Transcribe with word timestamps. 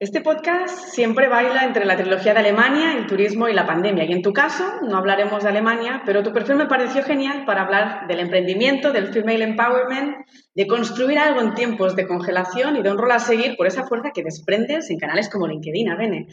Este 0.00 0.20
podcast 0.20 0.88
siempre 0.88 1.28
baila 1.28 1.64
entre 1.64 1.84
la 1.84 1.96
trilogía 1.96 2.34
de 2.34 2.40
Alemania, 2.40 2.94
el 2.98 3.06
turismo 3.06 3.46
y 3.46 3.54
la 3.54 3.64
pandemia. 3.64 4.04
Y 4.04 4.12
en 4.12 4.22
tu 4.22 4.32
caso, 4.32 4.64
no 4.82 4.96
hablaremos 4.96 5.44
de 5.44 5.48
Alemania, 5.48 6.02
pero 6.04 6.24
tu 6.24 6.32
perfil 6.32 6.56
me 6.56 6.66
pareció 6.66 7.04
genial 7.04 7.44
para 7.46 7.62
hablar 7.62 8.08
del 8.08 8.18
emprendimiento, 8.18 8.90
del 8.90 9.12
female 9.12 9.44
empowerment, 9.44 10.16
de 10.52 10.66
construir 10.66 11.20
algo 11.20 11.40
en 11.40 11.54
tiempos 11.54 11.94
de 11.94 12.08
congelación 12.08 12.76
y 12.76 12.82
de 12.82 12.90
un 12.90 12.98
rol 12.98 13.12
a 13.12 13.20
seguir 13.20 13.56
por 13.56 13.68
esa 13.68 13.86
fuerza 13.86 14.10
que 14.12 14.24
desprendes 14.24 14.90
en 14.90 14.98
canales 14.98 15.30
como 15.30 15.46
LinkedIn, 15.46 15.88
Avene. 15.88 16.26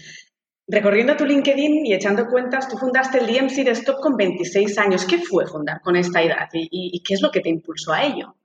Recorriendo 0.67 1.15
tu 1.15 1.25
LinkedIn 1.25 1.85
y 1.85 1.93
echando 1.93 2.25
cuentas, 2.25 2.67
tú 2.67 2.77
fundaste 2.77 3.19
el 3.19 3.27
DMC 3.27 3.63
de 3.63 3.71
Stop 3.71 3.99
con 4.01 4.17
26 4.17 4.75
años. 4.79 5.05
¿Qué 5.05 5.19
fue 5.19 5.45
fundar 5.45 5.81
con 5.81 5.95
esta 5.95 6.23
edad 6.23 6.49
y 6.51 7.03
qué 7.03 7.13
es 7.13 7.21
lo 7.21 7.29
que 7.29 7.41
te 7.41 7.49
impulsó 7.49 7.93
a 7.93 8.05
ello? 8.05 8.35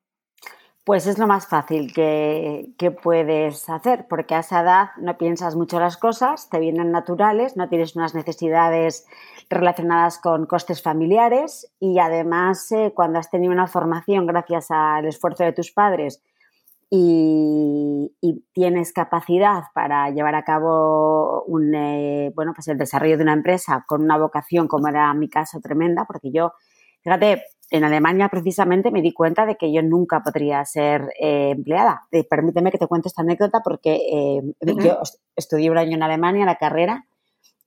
Pues 0.87 1.09
es 1.09 1.19
lo 1.19 1.27
más 1.27 1.49
fácil 1.49 1.93
que, 1.93 2.73
puedes 3.03 3.69
hacer, 3.69 4.07
porque 4.09 4.37
a 4.37 4.39
esa 4.39 4.61
edad 4.61 4.91
no 4.99 5.19
piensas 5.19 5.57
mucho 5.57 5.81
las 5.81 5.97
cosas, 5.97 6.49
te 6.49 6.61
vienen 6.61 6.93
naturales, 6.93 7.57
no 7.57 7.69
tienes 7.69 7.97
unas 7.97 8.15
necesidades 8.15 9.05
relacionadas 9.51 10.21
con 10.21 10.47
costes 10.47 10.83
familiares 10.83 11.69
y 11.81 11.99
además 11.99 12.71
eh, 12.71 12.93
cuando 12.95 13.19
has 13.19 13.31
tenido 13.31 13.53
una 13.53 13.67
formación 13.67 14.29
gracias 14.29 14.71
al 14.71 15.07
esfuerzo 15.07 15.43
de 15.43 15.53
tus 15.53 15.73
padres 15.73 16.23
y, 16.89 18.13
tienes 18.53 18.93
capacidad 18.93 19.65
para 19.75 20.11
llevar 20.11 20.37
a 20.37 20.45
cabo 20.45 21.43
un, 21.49 21.75
eh, 21.75 22.33
bueno, 22.37 22.53
pues 22.55 22.69
el 22.69 22.79
desarrollo 22.79 23.17
de 23.17 23.25
una 23.25 23.33
empresa 23.33 23.85
con 23.89 24.05
una 24.05 24.19
vocación 24.19 24.69
como 24.69 24.87
era 24.87 25.13
mi 25.15 25.29
caso 25.29 25.59
tremenda, 25.61 26.05
porque 26.05 26.31
yo, 26.31 26.53
fíjate, 27.03 27.43
en 27.71 27.85
Alemania 27.85 28.29
precisamente 28.29 28.91
me 28.91 29.03
di 29.03 29.13
cuenta 29.13 29.45
de 29.45 29.57
que 29.57 29.73
yo 29.73 29.83
nunca 29.83 30.23
podría 30.23 30.65
ser 30.65 31.13
eh, 31.21 31.51
empleada. 31.51 32.07
Eh, 32.13 32.25
permíteme 32.25 32.71
que 32.71 32.79
te 32.79 32.87
cuente 32.87 33.09
esta 33.09 33.23
anécdota 33.23 33.61
porque 33.63 33.95
eh, 34.13 34.43
yo 34.83 35.01
estudié 35.35 35.71
un 35.71 35.79
año 35.79 35.97
en 35.97 36.03
Alemania 36.03 36.47
la 36.47 36.57
carrera 36.57 37.07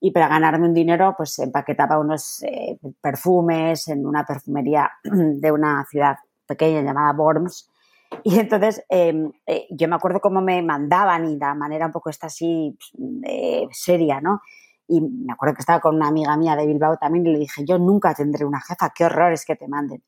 y 0.00 0.12
para 0.12 0.28
ganarme 0.28 0.68
un 0.68 0.74
dinero 0.74 1.14
pues 1.16 1.38
empaquetaba 1.38 1.98
unos 1.98 2.42
perfumes 3.02 3.88
en 3.88 4.06
una 4.06 4.24
perfumería 4.24 4.90
de 5.02 5.52
una 5.52 5.84
ciudad 5.90 6.16
pequeña 6.46 6.80
llamada 6.80 7.12
Worms. 7.12 7.68
Y 8.24 8.38
entonces 8.38 8.82
em, 8.88 9.30
yo 9.70 9.88
me 9.88 9.96
acuerdo 9.96 10.20
cómo 10.20 10.40
me 10.40 10.62
mandaban 10.62 11.26
y 11.26 11.36
de 11.36 11.54
manera 11.54 11.86
un 11.86 11.92
poco 11.92 12.08
esta 12.08 12.28
así 12.28 12.76
seria, 13.70 14.20
¿no? 14.20 14.40
Y 14.92 15.00
me 15.00 15.32
acuerdo 15.32 15.54
que 15.54 15.60
estaba 15.60 15.78
con 15.78 15.94
una 15.94 16.08
amiga 16.08 16.36
mía 16.36 16.56
de 16.56 16.66
Bilbao 16.66 16.96
también 16.96 17.24
y 17.24 17.32
le 17.32 17.38
dije, 17.38 17.64
yo 17.64 17.78
nunca 17.78 18.12
tendré 18.12 18.44
una 18.44 18.60
jefa, 18.60 18.90
qué 18.92 19.04
horror 19.04 19.32
es 19.32 19.44
que 19.44 19.54
te 19.54 19.68
manden. 19.68 20.02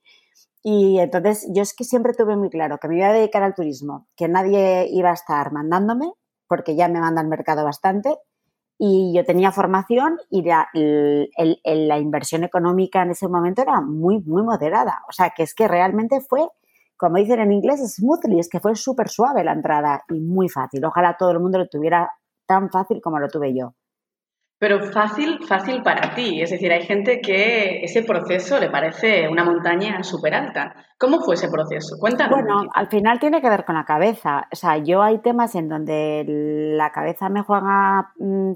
Y 0.61 0.99
entonces 0.99 1.49
yo 1.55 1.63
es 1.63 1.73
que 1.73 1.85
siempre 1.85 2.15
tuve 2.15 2.37
muy 2.37 2.51
claro 2.51 2.79
que 2.79 2.89
me 2.89 2.99
iba 2.99 3.07
a 3.07 3.13
dedicar 3.13 3.45
al 3.45 3.55
turismo, 3.55 4.09
que 4.17 4.27
nadie 4.27 4.89
iba 4.91 5.11
a 5.11 5.15
estar 5.15 5.53
mandándome, 5.53 6.13
porque 6.49 6.75
ya 6.75 6.89
me 6.89 6.99
manda 6.99 7.23
el 7.23 7.29
mercado 7.29 7.65
bastante, 7.65 8.17
y 8.77 9.13
yo 9.15 9.25
tenía 9.25 9.53
formación 9.53 10.19
y 10.31 10.43
la, 10.43 10.69
la 10.75 11.99
inversión 11.99 12.43
económica 12.43 13.03
en 13.03 13.13
ese 13.13 13.29
momento 13.29 13.63
era 13.63 13.81
muy, 13.81 14.21
muy 14.23 14.43
moderada. 14.43 15.03
O 15.09 15.13
sea, 15.13 15.31
que 15.31 15.45
es 15.45 15.55
que 15.55 15.69
realmente 15.69 16.21
fue, 16.21 16.49
como 16.97 17.19
dicen 17.19 17.39
en 17.39 17.53
inglés, 17.53 17.81
smoothly, 17.95 18.41
es 18.41 18.49
que 18.49 18.59
fue 18.59 18.75
súper 18.75 19.09
suave 19.09 19.45
la 19.45 19.53
entrada 19.53 20.03
y 20.09 20.19
muy 20.19 20.49
fácil. 20.49 20.85
Ojalá 20.85 21.17
todo 21.17 21.31
el 21.31 21.39
mundo 21.39 21.59
lo 21.59 21.69
tuviera 21.69 22.11
tan 22.47 22.69
fácil 22.69 23.01
como 23.01 23.21
lo 23.21 23.29
tuve 23.29 23.55
yo 23.57 23.75
pero 24.63 24.79
fácil, 24.93 25.41
fácil 25.45 25.83
para 25.83 26.15
ti. 26.15 26.41
Es 26.41 26.51
decir, 26.51 26.71
hay 26.71 26.87
gente 26.87 27.21
que 27.21 27.81
ese 27.83 28.05
proceso 28.05 28.61
le 28.61 28.71
parece 28.71 29.29
una 29.29 29.43
montaña 29.43 30.01
súper 30.05 30.35
alta. 30.35 30.73
¿Cómo 31.01 31.19
fue 31.19 31.35
ese 31.35 31.49
proceso? 31.49 31.97
Cuéntanos. 31.99 32.41
Bueno, 32.41 32.71
al 32.73 32.87
final 32.87 33.19
tiene 33.19 33.43
que 33.43 33.51
ver 33.51 33.65
con 33.65 33.75
la 33.75 33.85
cabeza. 33.85 34.47
O 34.53 34.55
sea, 34.55 34.79
yo 34.79 35.03
hay 35.03 35.19
temas 35.19 35.57
en 35.57 35.69
donde 35.69 36.25
la 36.29 36.93
cabeza 36.93 37.29
me 37.29 37.43
juega 37.43 38.13
mm, 38.21 38.53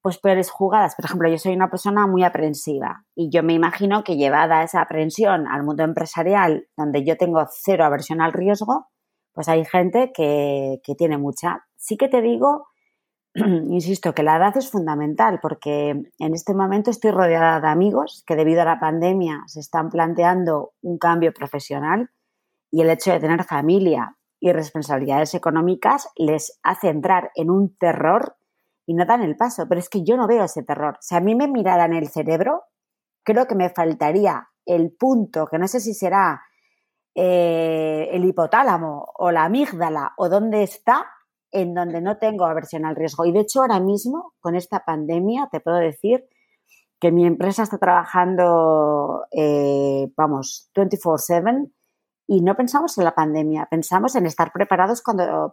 pues 0.00 0.16
peores 0.16 0.50
jugadas. 0.50 0.94
Por 0.96 1.04
ejemplo, 1.04 1.28
yo 1.28 1.36
soy 1.36 1.52
una 1.52 1.68
persona 1.68 2.06
muy 2.06 2.24
aprensiva 2.24 3.04
y 3.14 3.28
yo 3.28 3.42
me 3.42 3.52
imagino 3.52 4.04
que 4.04 4.16
llevada 4.16 4.62
esa 4.62 4.80
aprensión 4.80 5.46
al 5.48 5.64
mundo 5.64 5.82
empresarial, 5.84 6.66
donde 6.78 7.04
yo 7.04 7.18
tengo 7.18 7.44
cero 7.50 7.84
aversión 7.84 8.22
al 8.22 8.32
riesgo, 8.32 8.86
pues 9.34 9.50
hay 9.50 9.66
gente 9.66 10.12
que, 10.14 10.80
que 10.82 10.94
tiene 10.94 11.18
mucha. 11.18 11.66
Sí 11.76 11.98
que 11.98 12.08
te 12.08 12.22
digo 12.22 12.68
insisto 13.70 14.14
que 14.14 14.22
la 14.22 14.36
edad 14.36 14.56
es 14.56 14.70
fundamental 14.70 15.40
porque 15.42 15.90
en 15.90 16.34
este 16.34 16.54
momento 16.54 16.90
estoy 16.90 17.10
rodeada 17.10 17.60
de 17.60 17.68
amigos 17.68 18.24
que 18.26 18.34
debido 18.34 18.62
a 18.62 18.64
la 18.64 18.80
pandemia 18.80 19.42
se 19.46 19.60
están 19.60 19.90
planteando 19.90 20.72
un 20.80 20.96
cambio 20.96 21.32
profesional 21.34 22.10
y 22.70 22.80
el 22.80 22.90
hecho 22.90 23.12
de 23.12 23.20
tener 23.20 23.44
familia 23.44 24.16
y 24.40 24.52
responsabilidades 24.52 25.34
económicas 25.34 26.08
les 26.16 26.58
hace 26.62 26.88
entrar 26.88 27.30
en 27.34 27.50
un 27.50 27.76
terror 27.76 28.36
y 28.86 28.94
no 28.94 29.04
dan 29.04 29.22
el 29.22 29.36
paso. 29.36 29.66
Pero 29.68 29.80
es 29.80 29.88
que 29.88 30.04
yo 30.04 30.16
no 30.16 30.26
veo 30.26 30.44
ese 30.44 30.62
terror. 30.62 30.96
Si 31.00 31.14
a 31.14 31.20
mí 31.20 31.34
me 31.34 31.48
miraran 31.48 31.92
el 31.92 32.08
cerebro, 32.08 32.64
creo 33.22 33.46
que 33.46 33.54
me 33.54 33.70
faltaría 33.70 34.48
el 34.64 34.92
punto, 34.92 35.46
que 35.46 35.58
no 35.58 35.68
sé 35.68 35.80
si 35.80 35.94
será 35.94 36.42
eh, 37.14 38.08
el 38.12 38.24
hipotálamo 38.24 39.12
o 39.16 39.30
la 39.30 39.44
amígdala 39.44 40.12
o 40.16 40.28
dónde 40.28 40.62
está, 40.62 41.06
en 41.52 41.74
donde 41.74 42.00
no 42.00 42.18
tengo 42.18 42.46
aversión 42.46 42.84
al 42.84 42.96
riesgo. 42.96 43.24
Y 43.24 43.32
de 43.32 43.40
hecho, 43.40 43.60
ahora 43.60 43.80
mismo, 43.80 44.34
con 44.40 44.54
esta 44.56 44.84
pandemia, 44.84 45.48
te 45.50 45.60
puedo 45.60 45.76
decir 45.76 46.24
que 47.00 47.12
mi 47.12 47.26
empresa 47.26 47.62
está 47.62 47.78
trabajando, 47.78 49.24
eh, 49.30 50.08
vamos, 50.16 50.70
24/7 50.74 51.70
y 52.26 52.40
no 52.42 52.56
pensamos 52.56 52.98
en 52.98 53.04
la 53.04 53.14
pandemia, 53.14 53.68
pensamos 53.70 54.16
en 54.16 54.26
estar 54.26 54.52
preparados 54.52 55.02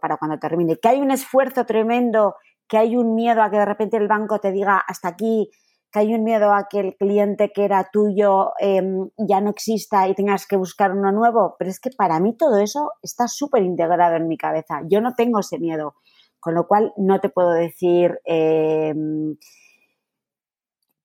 para 0.00 0.16
cuando 0.16 0.38
termine. 0.38 0.76
Que 0.76 0.88
hay 0.88 1.00
un 1.00 1.10
esfuerzo 1.10 1.64
tremendo, 1.66 2.34
que 2.68 2.78
hay 2.78 2.96
un 2.96 3.14
miedo 3.14 3.42
a 3.42 3.50
que 3.50 3.58
de 3.58 3.64
repente 3.64 3.96
el 3.96 4.08
banco 4.08 4.40
te 4.40 4.50
diga 4.50 4.78
hasta 4.78 5.08
aquí, 5.08 5.50
que 5.94 6.00
hay 6.00 6.12
un 6.12 6.24
miedo 6.24 6.52
a 6.52 6.66
que 6.68 6.80
el 6.80 6.96
cliente 6.96 7.52
que 7.54 7.64
era 7.64 7.88
tuyo 7.92 8.50
em, 8.58 9.10
ya 9.16 9.40
no 9.40 9.50
exista 9.50 10.08
y 10.08 10.14
tengas 10.16 10.44
que 10.44 10.56
buscar 10.56 10.90
uno 10.90 11.12
nuevo, 11.12 11.54
pero 11.56 11.70
es 11.70 11.78
que 11.78 11.90
para 11.96 12.18
mí 12.18 12.36
todo 12.36 12.58
eso 12.58 12.90
está 13.00 13.28
súper 13.28 13.62
integrado 13.62 14.16
en 14.16 14.26
mi 14.26 14.36
cabeza. 14.36 14.80
Yo 14.90 15.00
no 15.00 15.14
tengo 15.14 15.38
ese 15.38 15.60
miedo, 15.60 15.94
con 16.40 16.54
lo 16.54 16.66
cual 16.66 16.92
no 16.96 17.20
te 17.20 17.28
puedo 17.28 17.52
decir 17.52 18.18
em, 18.24 19.36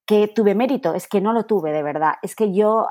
que 0.07 0.27
tuve 0.27 0.55
mérito, 0.55 0.95
es 0.95 1.07
que 1.07 1.21
no 1.21 1.33
lo 1.33 1.45
tuve 1.45 1.71
de 1.71 1.83
verdad. 1.83 2.13
Es 2.23 2.35
que 2.35 2.51
yo, 2.51 2.87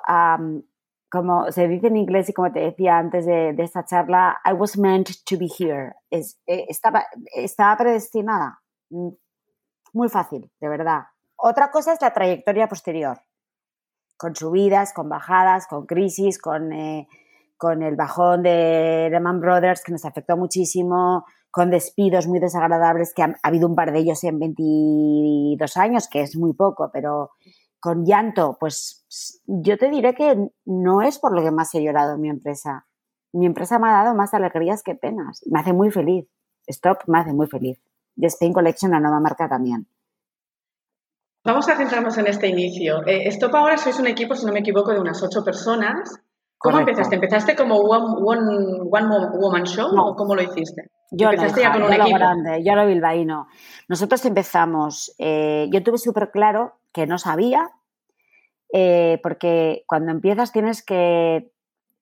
como 1.10 1.50
se 1.50 1.66
dice 1.66 1.88
en 1.88 1.96
inglés 1.96 2.28
y 2.28 2.32
como 2.32 2.52
te 2.52 2.60
decía 2.60 2.96
antes 2.96 3.26
de, 3.26 3.56
esta 3.58 3.84
charla, 3.84 4.38
I 4.48 4.52
was 4.52 4.78
meant 4.78 5.08
to 5.28 5.36
be 5.36 5.48
here. 5.48 5.94
Eh, 6.12 6.22
estaba, 6.68 7.06
estaba 7.34 7.76
predestinada. 7.76 8.60
Mm, 8.90 9.08
muy 9.94 10.08
fácil, 10.08 10.48
de 10.60 10.68
verdad 10.68 11.02
otra 11.38 11.70
cosa 11.70 11.92
es 11.92 12.00
la 12.00 12.12
trayectoria 12.12 12.68
posterior, 12.68 13.20
con 14.16 14.34
subidas, 14.34 14.92
con 14.92 15.08
bajadas, 15.08 15.68
con 15.68 15.86
crisis, 15.86 16.38
con, 16.40 16.72
eh, 16.72 17.06
con 17.56 17.82
el 17.84 17.94
bajón 17.94 18.42
de 18.42 19.08
Lehman 19.10 19.40
Brothers 19.40 19.82
que 19.84 19.92
nos 19.92 20.04
afectó 20.04 20.36
muchísimo, 20.36 21.24
con 21.50 21.70
despidos 21.70 22.26
muy 22.26 22.40
desagradables, 22.40 23.14
que 23.14 23.22
ha, 23.22 23.34
habido 23.42 23.68
un 23.68 23.76
par 23.76 23.92
de 23.92 24.00
ellos 24.00 24.22
en 24.24 24.40
22 24.40 25.76
años, 25.76 26.08
que 26.08 26.22
es 26.22 26.36
muy 26.36 26.54
poco, 26.54 26.90
pero 26.92 27.30
con 27.78 28.04
llanto, 28.04 28.56
pues 28.58 29.06
yo 29.46 29.78
te 29.78 29.88
diré 29.90 30.14
que 30.14 30.50
no 30.64 31.02
es 31.02 31.20
por 31.20 31.32
lo 31.32 31.42
que 31.42 31.52
más 31.52 31.72
he 31.74 31.82
llorado 31.82 32.16
en 32.16 32.20
mi 32.20 32.28
empresa. 32.28 32.86
Mi 33.32 33.46
empresa 33.46 33.78
me 33.78 33.88
ha 33.88 34.02
dado 34.02 34.16
más 34.16 34.34
alegrías 34.34 34.82
que 34.82 34.96
penas. 34.96 35.42
Me 35.46 35.60
hace 35.60 35.72
muy 35.72 35.92
feliz. 35.92 36.26
Stop 36.66 36.98
me 37.06 37.20
hace 37.20 37.32
muy 37.32 37.46
feliz. 37.46 37.80
Y 38.16 38.26
Spain 38.26 38.52
Collection, 38.52 38.90
la 38.90 38.98
nueva 38.98 39.20
marca 39.20 39.48
también. 39.48 39.86
Vamos 41.48 41.66
a 41.70 41.76
centrarnos 41.76 42.18
en 42.18 42.26
este 42.26 42.46
inicio. 42.46 43.06
Eh, 43.06 43.26
Stop 43.28 43.54
ahora 43.54 43.78
sois 43.78 43.98
un 43.98 44.06
equipo, 44.06 44.34
si 44.34 44.44
no 44.44 44.52
me 44.52 44.60
equivoco, 44.60 44.92
de 44.92 45.00
unas 45.00 45.22
ocho 45.22 45.42
personas. 45.42 46.20
¿Cómo 46.58 46.80
empezaste? 46.80 47.14
¿Empezaste 47.14 47.56
como 47.56 47.76
one, 47.76 48.84
woman 48.90 49.64
show 49.64 49.88
o 49.98 50.14
cómo 50.14 50.34
lo 50.34 50.42
hiciste? 50.42 50.90
Yo 51.10 51.30
¿Empezaste 51.30 51.62
ya 51.62 51.72
con 51.72 51.84
un 51.84 51.92
equipo? 51.94 52.18
grande, 52.18 52.62
yo 52.62 52.74
lo 52.74 52.86
bilbaíno. 52.86 53.46
Nosotros 53.88 54.22
empezamos, 54.26 55.14
eh, 55.18 55.70
yo 55.72 55.82
tuve 55.82 55.96
súper 55.96 56.30
claro 56.32 56.74
que 56.92 57.06
no 57.06 57.16
sabía, 57.16 57.70
eh, 58.70 59.18
porque 59.22 59.84
cuando 59.86 60.12
empiezas 60.12 60.52
tienes 60.52 60.84
que, 60.84 61.50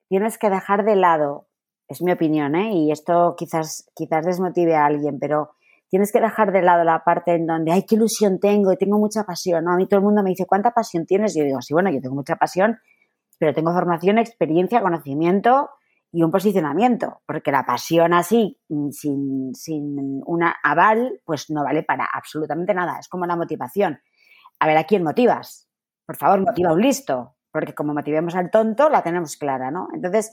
tienes 0.09 0.39
que 0.39 0.51
dejar 0.51 0.85
de 0.85 0.97
lado, 0.97 1.47
es 1.87 2.03
mi 2.03 2.11
opinión, 2.11 2.57
¿eh? 2.57 2.73
y 2.73 2.91
esto 2.91 3.37
quizás, 3.39 3.89
quizás 3.95 4.27
desmotive 4.27 4.75
a 4.75 4.87
alguien, 4.87 5.21
pero 5.21 5.53
tienes 5.89 6.13
que 6.13 6.21
dejar 6.21 6.53
de 6.53 6.63
lado 6.63 6.85
la 6.85 7.05
parte 7.05 7.35
en 7.35 7.47
donde, 7.47 7.73
ay, 7.73 7.85
qué 7.85 7.95
ilusión 7.95 8.39
tengo 8.41 8.73
y 8.73 8.77
tengo 8.77 8.99
mucha 8.99 9.25
pasión. 9.25 9.65
¿no? 9.65 9.73
A 9.73 9.77
mí 9.77 9.87
todo 9.87 9.99
el 9.99 10.05
mundo 10.05 10.23
me 10.23 10.31
dice, 10.31 10.47
¿cuánta 10.47 10.73
pasión 10.73 11.07
tienes? 11.07 11.37
Y 11.37 11.41
yo 11.41 11.45
digo, 11.45 11.63
sí, 11.63 11.75
bueno, 11.75 11.91
yo 11.91 12.01
tengo 12.01 12.15
mucha 12.15 12.37
pasión, 12.37 12.79
pero 13.39 13.55
tengo 13.55 13.73
formación, 13.73 14.19
experiencia, 14.19 14.81
conocimiento 14.81 15.71
y 16.13 16.23
un 16.23 16.31
posicionamiento, 16.31 17.21
porque 17.27 17.53
la 17.53 17.65
pasión 17.65 18.15
así, 18.15 18.59
mm, 18.69 18.91
sin, 18.91 19.55
sin 19.55 20.23
una 20.27 20.57
aval, 20.63 21.21
pues 21.25 21.51
no 21.51 21.63
vale 21.63 21.83
para 21.83 22.07
absolutamente 22.13 22.73
nada. 22.75 22.99
Es 22.99 23.09
como 23.09 23.27
la 23.27 23.37
motivación. 23.37 24.01
A 24.59 24.67
ver, 24.67 24.79
¿a 24.79 24.85
quién 24.85 25.03
motivas? 25.03 25.69
Por 26.07 26.17
favor, 26.17 26.41
motiva 26.41 26.73
un 26.73 26.81
listo, 26.81 27.37
porque 27.53 27.75
como 27.75 27.93
motivemos 27.93 28.35
al 28.35 28.51
tonto, 28.51 28.89
la 28.89 29.03
tenemos 29.03 29.37
clara, 29.37 29.71
¿no? 29.71 29.89
Entonces, 29.93 30.33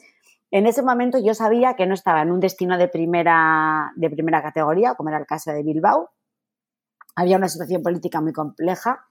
en 0.54 0.68
ese 0.68 0.84
momento 0.84 1.18
yo 1.18 1.34
sabía 1.34 1.74
que 1.74 1.88
no 1.88 1.96
estaba 1.96 2.22
en 2.22 2.32
un 2.32 2.40
destino 2.40 2.78
de 2.78 2.88
primera, 2.88 3.92
de 3.96 4.08
primera 4.12 4.44
categoría, 4.44 4.94
como 4.94 5.10
era 5.10 5.18
el 5.18 5.26
caso 5.26 5.52
de 5.52 5.64
Bilbao, 5.64 6.12
había 7.16 7.38
una 7.38 7.50
situación 7.50 7.82
política 7.82 8.22
muy 8.22 8.34
compleja 8.34 9.04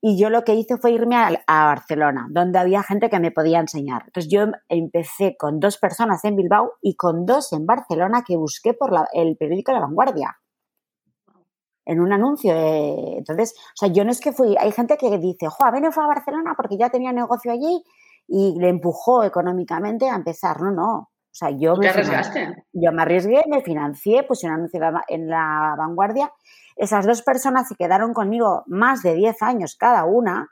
y 0.00 0.16
yo 0.16 0.30
lo 0.30 0.44
que 0.44 0.54
hice 0.54 0.76
fue 0.76 0.92
irme 0.92 1.16
a, 1.16 1.64
Barcelona, 1.64 2.28
donde 2.30 2.60
había 2.60 2.84
gente 2.84 3.10
que 3.10 3.18
me 3.18 3.32
podía 3.32 3.58
enseñar. 3.58 4.04
Entonces 4.06 4.30
yo 4.30 4.44
empecé 4.68 5.36
con 5.36 5.58
dos 5.58 5.78
personas 5.78 6.24
en 6.24 6.36
Bilbao 6.36 6.74
y 6.80 6.94
con 6.94 7.26
dos 7.26 7.52
en 7.52 7.66
Barcelona 7.66 8.22
que 8.24 8.36
busqué 8.36 8.72
por 8.72 8.92
el 9.14 9.36
periódico 9.36 9.72
La 9.72 9.80
Vanguardia. 9.80 10.38
En 11.86 12.00
un 12.00 12.12
anuncio. 12.12 12.52
entonces, 12.54 13.52
o 13.58 13.76
sea, 13.76 13.88
yo 13.88 14.04
no 14.04 14.12
es 14.12 14.20
que 14.20 14.30
fui. 14.30 14.54
Hay 14.60 14.70
gente 14.70 14.96
que 14.96 15.18
dice, 15.18 15.48
jo, 15.48 15.70
no 15.80 15.90
fue 15.90 16.04
a 16.04 16.06
Barcelona 16.06 16.54
porque 16.56 16.78
ya 16.78 16.88
tenía 16.88 17.12
negocio 17.12 17.50
allí 17.50 17.82
y 18.28 18.54
le 18.60 18.68
empujó 18.68 19.24
económicamente 19.24 20.08
a 20.08 20.14
empezar. 20.14 20.60
No, 20.60 20.70
no. 20.70 20.94
O 20.98 21.34
sea, 21.38 21.50
yo 21.50 21.76
me, 21.76 21.88
arriesgaste? 21.88 22.64
yo 22.72 22.92
me 22.92 23.02
arriesgué, 23.02 23.42
me 23.48 23.62
financié, 23.62 24.22
puse 24.22 24.46
un 24.46 24.54
anuncio 24.54 24.80
en 25.08 25.28
la 25.28 25.74
vanguardia 25.76 26.32
esas 26.78 27.04
dos 27.04 27.22
personas 27.22 27.68
se 27.68 27.74
quedaron 27.74 28.14
conmigo 28.14 28.62
más 28.66 29.02
de 29.02 29.14
10 29.14 29.42
años 29.42 29.76
cada 29.76 30.04
una 30.04 30.48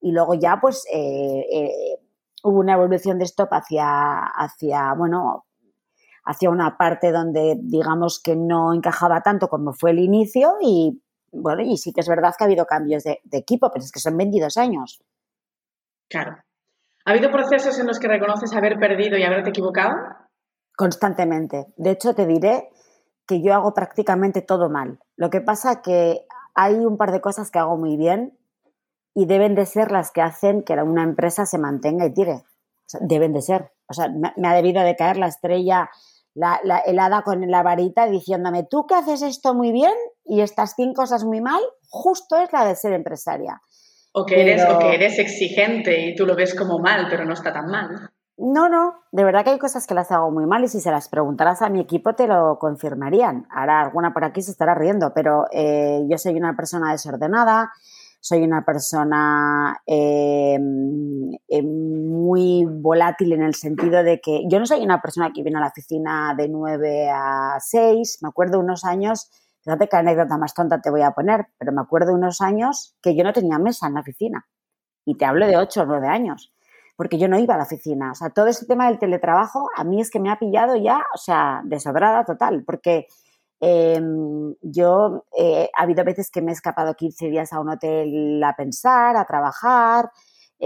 y 0.00 0.10
luego 0.10 0.34
ya 0.34 0.58
pues 0.60 0.84
eh, 0.92 1.46
eh, 1.50 2.00
hubo 2.42 2.58
una 2.58 2.74
evolución 2.74 3.18
de 3.18 3.24
stop 3.24 3.50
hacia, 3.52 4.18
hacia, 4.24 4.92
bueno, 4.94 5.46
hacia 6.24 6.50
una 6.50 6.76
parte 6.76 7.12
donde 7.12 7.56
digamos 7.60 8.20
que 8.20 8.34
no 8.34 8.74
encajaba 8.74 9.22
tanto 9.22 9.48
como 9.48 9.72
fue 9.72 9.92
el 9.92 10.00
inicio 10.00 10.56
y 10.60 11.00
bueno, 11.30 11.62
y 11.62 11.76
sí 11.76 11.92
que 11.92 12.00
es 12.00 12.08
verdad 12.08 12.34
que 12.36 12.44
ha 12.44 12.46
habido 12.46 12.66
cambios 12.66 13.04
de, 13.04 13.20
de 13.24 13.38
equipo, 13.38 13.70
pero 13.72 13.84
es 13.84 13.92
que 13.92 14.00
son 14.00 14.16
22 14.16 14.56
años. 14.56 15.02
Claro. 16.08 16.36
¿Ha 17.04 17.10
habido 17.10 17.30
procesos 17.30 17.78
en 17.78 17.86
los 17.86 17.98
que 17.98 18.08
reconoces 18.08 18.54
haber 18.54 18.78
perdido 18.78 19.18
y 19.18 19.24
haberte 19.24 19.50
equivocado? 19.50 19.94
Constantemente. 20.76 21.66
De 21.76 21.90
hecho, 21.90 22.14
te 22.14 22.26
diré 22.26 22.70
que 23.26 23.42
yo 23.42 23.54
hago 23.54 23.74
prácticamente 23.74 24.42
todo 24.42 24.70
mal. 24.70 24.98
Lo 25.16 25.30
que 25.30 25.40
pasa 25.40 25.82
que 25.82 26.26
hay 26.54 26.74
un 26.74 26.96
par 26.96 27.12
de 27.12 27.20
cosas 27.20 27.50
que 27.50 27.58
hago 27.58 27.76
muy 27.76 27.96
bien 27.96 28.38
y 29.14 29.26
deben 29.26 29.54
de 29.54 29.66
ser 29.66 29.92
las 29.92 30.10
que 30.10 30.22
hacen 30.22 30.62
que 30.62 30.74
una 30.74 31.04
empresa 31.04 31.46
se 31.46 31.58
mantenga 31.58 32.06
y 32.06 32.14
tire. 32.14 32.44
deben 33.00 33.32
de 33.32 33.42
ser. 33.42 33.72
O 33.86 33.92
sea, 33.92 34.08
me, 34.08 34.48
ha 34.48 34.54
debido 34.54 34.82
de 34.82 34.96
caer 34.96 35.16
la 35.18 35.26
estrella, 35.26 35.90
la, 36.34 36.60
la, 36.64 37.22
con 37.22 37.48
la 37.50 37.62
varita 37.62 38.06
diciéndome, 38.06 38.64
tú 38.64 38.86
que 38.86 38.94
haces 38.94 39.22
esto 39.22 39.54
muy 39.54 39.72
bien 39.72 39.94
y 40.24 40.40
estas 40.40 40.74
cinco 40.74 41.02
cosas 41.02 41.24
muy 41.24 41.40
mal, 41.40 41.62
justo 41.88 42.36
es 42.36 42.52
la 42.52 42.64
de 42.64 42.76
ser 42.76 42.92
empresaria. 42.92 43.60
O 44.16 44.24
que, 44.24 44.40
eres, 44.40 44.64
o 44.64 44.78
que 44.78 44.94
eres 44.94 45.18
exigente 45.18 46.06
y 46.06 46.14
tú 46.14 46.24
lo 46.24 46.36
ves 46.36 46.54
como 46.54 46.78
mal, 46.78 47.08
pero 47.10 47.24
no 47.24 47.32
está 47.32 47.52
tan 47.52 47.66
mal. 47.66 48.10
No, 48.36 48.68
no, 48.68 48.94
de 49.12 49.24
verdad 49.24 49.44
que 49.44 49.50
hay 49.50 49.58
cosas 49.58 49.86
que 49.86 49.94
las 49.94 50.10
hago 50.12 50.30
muy 50.30 50.46
mal 50.46 50.62
y 50.62 50.68
si 50.68 50.80
se 50.80 50.90
las 50.90 51.08
preguntaras 51.08 51.62
a 51.62 51.68
mi 51.68 51.80
equipo 51.80 52.14
te 52.14 52.26
lo 52.26 52.58
confirmarían. 52.60 53.46
Ahora 53.50 53.80
alguna 53.80 54.12
por 54.12 54.24
aquí 54.24 54.42
se 54.42 54.52
estará 54.52 54.74
riendo, 54.74 55.12
pero 55.14 55.46
eh, 55.52 56.02
yo 56.08 56.18
soy 56.18 56.34
una 56.34 56.54
persona 56.56 56.92
desordenada, 56.92 57.72
soy 58.20 58.42
una 58.42 58.64
persona 58.64 59.80
eh, 59.86 60.58
eh, 61.48 61.62
muy 61.62 62.64
volátil 62.64 63.34
en 63.34 63.42
el 63.42 63.54
sentido 63.54 64.02
de 64.02 64.20
que 64.20 64.44
yo 64.48 64.58
no 64.58 64.66
soy 64.66 64.82
una 64.82 65.00
persona 65.00 65.30
que 65.32 65.42
viene 65.42 65.58
a 65.58 65.60
la 65.60 65.68
oficina 65.68 66.34
de 66.36 66.48
9 66.48 67.10
a 67.10 67.56
6. 67.60 68.18
Me 68.22 68.28
acuerdo 68.28 68.58
unos 68.58 68.84
años, 68.84 69.30
fíjate 69.64 69.88
qué 69.88 69.96
anécdota 69.96 70.38
más 70.38 70.54
tonta 70.54 70.80
te 70.80 70.90
voy 70.90 71.02
a 71.02 71.10
poner, 71.10 71.46
pero 71.58 71.72
me 71.72 71.80
acuerdo 71.80 72.12
unos 72.14 72.40
años 72.40 72.94
que 73.02 73.16
yo 73.16 73.24
no 73.24 73.32
tenía 73.32 73.58
mesa 73.58 73.88
en 73.88 73.94
la 73.94 74.00
oficina. 74.00 74.46
Y 75.04 75.16
te 75.16 75.24
hablo 75.24 75.46
de 75.46 75.56
8 75.56 75.82
o 75.82 75.86
9 75.86 76.08
años 76.08 76.54
porque 76.96 77.18
yo 77.18 77.28
no 77.28 77.38
iba 77.38 77.54
a 77.54 77.58
la 77.58 77.64
oficina. 77.64 78.12
O 78.12 78.14
sea, 78.14 78.30
todo 78.30 78.46
ese 78.46 78.66
tema 78.66 78.86
del 78.86 78.98
teletrabajo 78.98 79.68
a 79.76 79.84
mí 79.84 80.00
es 80.00 80.10
que 80.10 80.20
me 80.20 80.30
ha 80.30 80.38
pillado 80.38 80.76
ya, 80.76 81.04
o 81.14 81.18
sea, 81.18 81.62
desobrada 81.64 82.24
total, 82.24 82.62
porque 82.64 83.06
em, 83.60 84.54
yo 84.62 85.24
eh, 85.36 85.68
ha 85.76 85.82
habido 85.82 86.04
veces 86.04 86.30
que 86.30 86.42
me 86.42 86.52
he 86.52 86.54
escapado 86.54 86.94
15 86.94 87.28
días 87.30 87.52
a 87.52 87.60
un 87.60 87.70
hotel 87.70 88.42
a 88.42 88.54
pensar, 88.54 89.16
a 89.16 89.24
trabajar. 89.24 90.10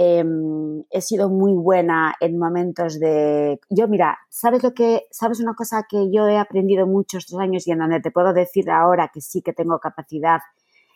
Em, 0.01 0.85
he 0.91 1.01
sido 1.01 1.29
muy 1.29 1.53
buena 1.55 2.15
en 2.21 2.39
momentos 2.39 3.01
de... 3.01 3.59
Yo, 3.69 3.89
mira, 3.89 4.17
¿sabes 4.29 4.63
lo 4.63 4.73
que... 4.73 5.09
¿Sabes 5.11 5.41
una 5.41 5.55
cosa 5.55 5.87
que 5.89 6.09
yo 6.13 6.29
he 6.29 6.39
aprendido 6.39 6.87
muchos 6.87 7.25
estos 7.25 7.41
años 7.41 7.67
y 7.67 7.73
en 7.73 7.79
donde 7.79 7.99
te 7.99 8.13
puedo 8.13 8.33
decir 8.33 8.71
ahora 8.71 9.11
que 9.13 9.21
sí 9.21 9.43
que 9.43 9.53
tengo 9.53 9.81
capacidad 9.81 10.39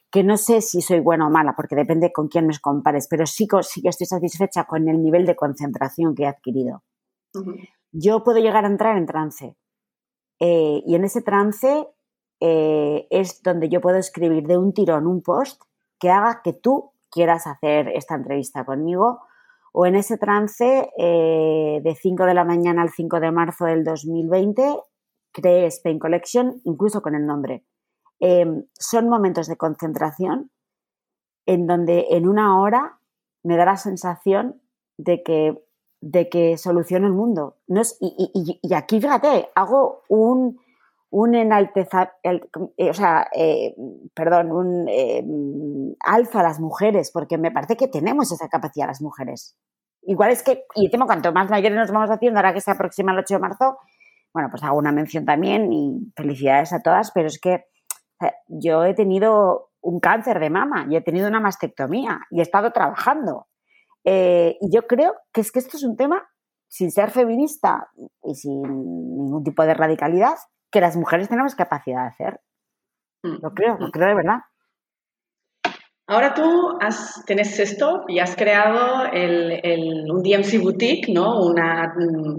que 0.08 0.22
no 0.22 0.36
sé 0.36 0.60
si 0.60 0.82
soy 0.82 1.00
buena 1.00 1.26
o 1.26 1.30
mala, 1.30 1.54
porque 1.56 1.74
depende 1.74 2.12
con 2.12 2.28
quién 2.28 2.46
me 2.46 2.56
compares, 2.60 3.08
pero 3.10 3.26
sí, 3.26 3.48
sí 3.62 3.82
que 3.82 3.88
estoy 3.88 4.06
satisfecha 4.06 4.64
con 4.64 4.86
el 4.86 5.02
nivel 5.02 5.26
de 5.26 5.34
concentración 5.34 6.14
que 6.14 6.24
he 6.24 6.26
adquirido. 6.26 6.84
Yo 7.90 8.22
puedo 8.22 8.38
llegar 8.38 8.64
a 8.66 8.68
entrar 8.68 8.96
en 8.98 9.06
trance 9.06 9.56
eh, 10.38 10.82
y 10.86 10.94
en 10.94 11.04
ese 11.04 11.22
trance 11.22 11.88
eh, 12.38 13.06
es 13.10 13.42
donde 13.42 13.68
yo 13.68 13.80
puedo 13.80 13.96
escribir 13.96 14.46
de 14.46 14.58
un 14.58 14.72
tirón 14.72 15.08
un 15.08 15.22
post 15.22 15.62
que 15.98 16.10
haga 16.10 16.42
que 16.44 16.52
tú 16.52 16.91
quieras 17.12 17.46
hacer 17.46 17.88
esta 17.88 18.16
entrevista 18.16 18.64
conmigo 18.64 19.20
o 19.72 19.86
en 19.86 19.94
ese 19.94 20.18
trance 20.18 20.90
eh, 20.98 21.80
de 21.82 21.94
5 21.94 22.24
de 22.24 22.34
la 22.34 22.44
mañana 22.44 22.82
al 22.82 22.90
5 22.90 23.20
de 23.20 23.30
marzo 23.30 23.66
del 23.66 23.84
2020 23.84 24.78
creé 25.32 25.66
Spain 25.66 25.98
Collection 25.98 26.60
incluso 26.64 27.02
con 27.02 27.14
el 27.14 27.26
nombre 27.26 27.64
Em, 28.24 28.66
son 28.78 29.08
momentos 29.08 29.48
de 29.48 29.56
concentración 29.56 30.52
en 31.44 31.66
donde 31.66 32.06
en 32.10 32.28
una 32.28 32.60
hora 32.60 33.00
me 33.42 33.56
da 33.56 33.64
la 33.64 33.76
sensación 33.76 34.62
de 34.96 35.24
que, 35.24 35.60
de 36.00 36.28
que 36.28 36.56
soluciono 36.56 37.08
el 37.08 37.14
mundo. 37.14 37.56
No 37.66 37.82
y, 37.98 38.74
aquí, 38.74 39.00
fíjate, 39.00 39.50
hago 39.56 40.02
un, 40.08 40.60
un 41.12 41.34
enalteza, 41.34 42.14
eh, 42.22 42.40
o 42.88 42.94
sea, 42.94 43.28
eh, 43.36 43.74
perdón, 44.14 44.50
un 44.50 44.88
em, 44.88 45.94
alfa 46.00 46.40
a 46.40 46.42
las 46.42 46.58
mujeres, 46.58 47.10
porque 47.12 47.36
me 47.36 47.50
parece 47.50 47.76
que 47.76 47.86
tenemos 47.86 48.32
esa 48.32 48.48
capacidad 48.48 48.86
las 48.86 49.02
mujeres. 49.02 49.54
Igual 50.04 50.30
es 50.30 50.42
que, 50.42 50.64
y 50.74 50.90
temo 50.90 51.04
cuanto 51.04 51.30
más 51.30 51.50
mayores 51.50 51.76
nos 51.76 51.92
vamos 51.92 52.10
haciendo, 52.10 52.38
ahora 52.40 52.54
que 52.54 52.62
se 52.62 52.70
aproxima 52.70 53.12
el 53.12 53.18
8 53.18 53.34
de 53.34 53.40
marzo, 53.40 53.78
bueno, 54.32 54.48
pues 54.50 54.62
hago 54.64 54.78
una 54.78 54.90
mención 54.90 55.26
también 55.26 55.70
y 55.70 56.12
felicidades 56.16 56.72
a 56.72 56.80
todas, 56.80 57.10
pero 57.12 57.26
es 57.26 57.38
que 57.38 57.66
yo 58.48 58.82
he 58.84 58.94
tenido 58.94 59.68
un 59.82 60.00
cáncer 60.00 60.40
de 60.40 60.48
mama 60.48 60.86
y 60.88 60.96
he 60.96 61.02
tenido 61.02 61.28
una 61.28 61.40
mastectomía 61.40 62.20
y 62.30 62.38
he 62.40 62.42
estado 62.42 62.70
trabajando. 62.70 63.48
Eh, 64.04 64.56
y 64.62 64.74
yo 64.74 64.86
creo 64.86 65.14
que 65.30 65.42
es 65.42 65.52
que 65.52 65.58
esto 65.58 65.76
es 65.76 65.84
un 65.84 65.96
tema, 65.96 66.26
sin 66.68 66.90
ser 66.90 67.10
feminista 67.10 67.90
y 68.24 68.34
sin 68.34 68.62
ningún 68.62 69.44
tipo 69.44 69.62
de 69.64 69.74
radicalidad, 69.74 70.36
que 70.72 70.80
las 70.80 70.96
mujeres 70.96 71.28
tenemos 71.28 71.54
capacidad 71.54 72.02
de 72.02 72.08
hacer. 72.08 72.40
Mm. 73.22 73.42
Lo 73.42 73.54
creo, 73.54 73.76
lo 73.78 73.90
creo 73.90 74.08
de 74.08 74.14
verdad. 74.14 74.40
Ahora 76.08 76.34
tú 76.34 76.76
has, 76.80 77.24
tenés 77.26 77.58
esto 77.60 78.04
y 78.08 78.18
has 78.18 78.34
creado 78.34 79.06
el, 79.12 80.10
un 80.10 80.22
DMC 80.22 80.60
Boutique, 80.60 81.12
¿no? 81.12 81.40
Una, 81.40 81.94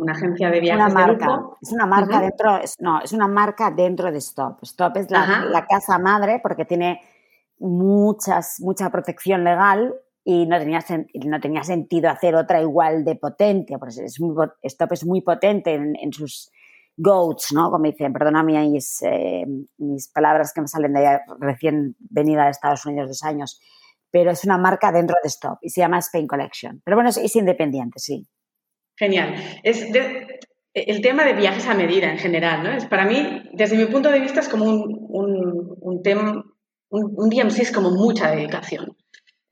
agencia 0.09 0.51
de 0.51 0.59
viajes 0.59 0.93
una 0.93 0.93
marca. 0.93 1.27
de 1.27 1.41
Es 1.61 1.71
una 1.71 1.85
marca 1.85 2.19
dentro, 2.19 2.59
no, 2.79 3.01
es 3.01 3.13
una 3.13 3.27
marca 3.27 3.71
dentro 3.71 4.11
de 4.11 4.17
Stop. 4.17 4.59
Stop 4.63 4.97
es 4.97 5.09
la, 5.09 5.65
casa 5.67 5.97
madre 5.97 6.39
porque 6.43 6.65
tiene 6.65 7.01
muchas, 7.57 8.57
mucha 8.59 8.89
protección 8.91 9.45
legal 9.45 9.95
y 10.25 10.45
no 10.45 10.59
tenía, 10.59 10.83
no 11.25 11.39
tenía 11.39 11.63
sentido 11.63 12.09
hacer 12.09 12.35
otra 12.35 12.61
igual 12.61 13.05
de 13.05 13.15
potente. 13.15 13.79
Pues 13.79 13.97
es 13.97 14.19
Stop 14.61 14.91
es 14.91 15.05
muy 15.05 15.21
potente 15.21 15.73
en 15.73 16.11
sus 16.11 16.51
goats, 16.95 17.51
¿no? 17.53 17.69
Como 17.71 17.85
dicen, 17.85 18.13
perdona 18.13 18.43
mis, 18.43 19.01
eh, 19.03 19.45
mis 19.77 20.09
palabras 20.09 20.53
que 20.53 20.61
me 20.61 20.67
salen 20.67 20.93
de 20.93 21.19
recién 21.39 21.95
venida 21.99 22.45
de 22.45 22.51
Estados 22.51 22.85
Unidos 22.85 23.09
dos 23.09 23.23
años, 23.23 23.59
pero 24.11 24.31
es 24.31 24.43
una 24.45 24.57
marca 24.57 24.91
dentro 24.91 25.15
de 25.21 25.27
Stop 25.27 25.57
y 25.61 25.69
se 25.69 25.81
llama 25.81 25.99
Spain 25.99 26.27
Collection. 26.27 26.81
Pero 26.83 26.97
bueno, 26.97 27.09
es, 27.09 27.35
independiente, 27.35 27.99
sí. 27.99 28.27
Genial. 28.95 29.35
Es 29.63 29.87
el 30.73 31.01
tema 31.01 31.23
de 31.25 31.33
viajes 31.33 31.67
a 31.67 31.73
medida 31.73 32.11
en 32.11 32.19
general, 32.19 32.63
¿no? 32.63 32.71
Es 32.71 32.85
para 32.85 33.05
mí, 33.05 33.43
desde 33.53 33.77
mi 33.77 33.85
punto 33.85 34.09
de 34.11 34.19
vista, 34.19 34.39
es 34.39 34.49
como 34.49 34.65
un, 34.65 35.07
un, 35.09 35.77
un 35.79 36.03
tema, 36.03 36.43
un, 36.89 37.13
un 37.15 37.29
DMC 37.29 37.59
es 37.59 37.71
como 37.71 37.89
mucha 37.89 38.29
dedicación. 38.29 38.95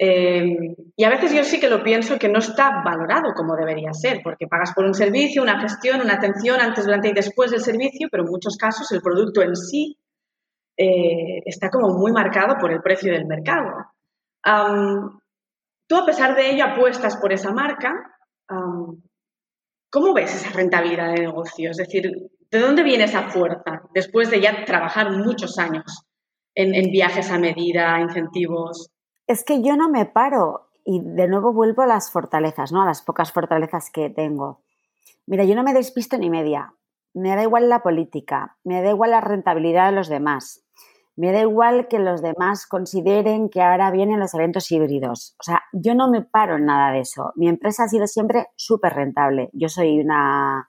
Eh, 0.04 0.76
y 0.96 1.04
a 1.04 1.10
veces 1.10 1.32
yo 1.32 1.44
sí 1.44 1.60
que 1.60 1.70
lo 1.70 1.84
pienso 1.84 2.18
que 2.18 2.28
no 2.28 2.40
está 2.40 2.82
valorado 2.84 3.36
como 3.36 3.56
debería 3.56 3.94
ser, 3.94 4.22
porque 4.24 4.48
pagas 4.48 4.74
por 4.74 4.84
un 4.84 4.96
servicio, 4.96 5.44
una 5.44 5.62
gestión, 5.62 6.02
una 6.02 6.16
atención 6.16 6.60
antes, 6.60 6.86
durante 6.86 7.10
y 7.10 7.14
después 7.14 7.52
del 7.52 7.62
servicio, 7.62 8.08
pero 8.10 8.24
en 8.24 8.32
muchos 8.32 8.58
casos 8.58 8.92
el 8.92 9.02
producto 9.04 9.44
en 9.44 9.56
sí 9.56 9.96
eh, 10.76 11.44
está 11.46 11.70
como 11.70 11.90
muy 11.90 12.12
marcado 12.12 12.58
por 12.60 12.72
el 12.72 12.82
precio 12.82 13.14
del 13.14 13.28
mercado. 13.28 13.92
tú, 15.88 15.96
a 15.96 16.06
pesar 16.08 16.36
de 16.36 16.50
ello, 16.50 16.66
apuestas 16.66 17.18
por 17.18 17.32
esa 17.32 17.52
marca. 17.52 17.94
¿Cómo 19.92 20.14
ves 20.16 20.34
esa 20.34 20.50
rentabilidad 20.58 21.14
de 21.14 21.28
negocio? 21.28 21.70
Es 21.70 21.78
decir, 21.78 22.10
¿de 22.50 22.60
dónde 22.60 22.82
viene 22.82 23.04
esa 23.04 23.30
fuerza 23.30 23.84
después 23.94 24.32
de 24.32 24.42
ya 24.42 24.66
trabajar 24.66 25.12
muchos 25.12 25.60
años 25.60 26.06
en 26.56 26.92
viajes 26.92 27.30
a 27.30 27.38
medida, 27.38 28.00
incentivos? 28.00 28.91
Es 29.32 29.46
que 29.46 29.62
yo 29.62 29.78
no 29.78 29.88
me 29.88 30.06
paro 30.06 30.68
y 30.84 31.00
de 31.02 31.30
nuevo 31.30 31.54
vuelvo 31.54 31.84
a 31.84 31.88
las 31.88 32.12
fortalezas, 32.12 32.74
¿no? 32.74 32.82
A 32.82 32.86
las 32.86 33.02
pocas 33.02 33.32
fortalezas 33.32 33.90
que 33.90 34.10
tengo. 34.10 34.60
Mira, 35.26 35.46
yo 35.46 35.56
no 35.56 35.64
me 35.64 35.74
despisto 35.74 36.18
ni 36.18 36.30
media. 36.30 36.74
Me 37.14 37.34
da 37.34 37.44
igual 37.44 37.70
la 37.70 37.82
política, 37.82 38.58
me 38.66 38.82
da 38.82 38.90
igual 38.90 39.12
la 39.12 39.22
rentabilidad 39.22 39.86
de 39.86 39.96
los 39.96 40.10
demás, 40.10 40.66
Me 41.16 41.32
da 41.32 41.40
igual 41.40 41.88
que 41.88 42.00
los 42.00 42.22
demás 42.22 42.68
consideren 42.68 43.48
que 43.50 43.62
ahora 43.62 43.90
vienen 43.92 44.20
los 44.20 44.34
eventos 44.34 44.70
híbridos. 44.70 45.36
O 45.40 45.44
sea, 45.44 45.62
yo 45.72 45.96
no 45.96 46.10
me 46.10 46.24
paro 46.24 46.58
en 46.58 46.66
nada 46.66 46.92
de 46.92 47.00
eso. 47.00 47.32
Mi 47.36 47.48
empresa 47.48 47.86
ha 47.86 47.88
sido 47.88 48.08
siempre 48.08 48.48
súper 48.58 48.94
rentable. 48.94 49.50
Yo 49.54 49.70
soy 49.70 50.00
una, 50.02 50.68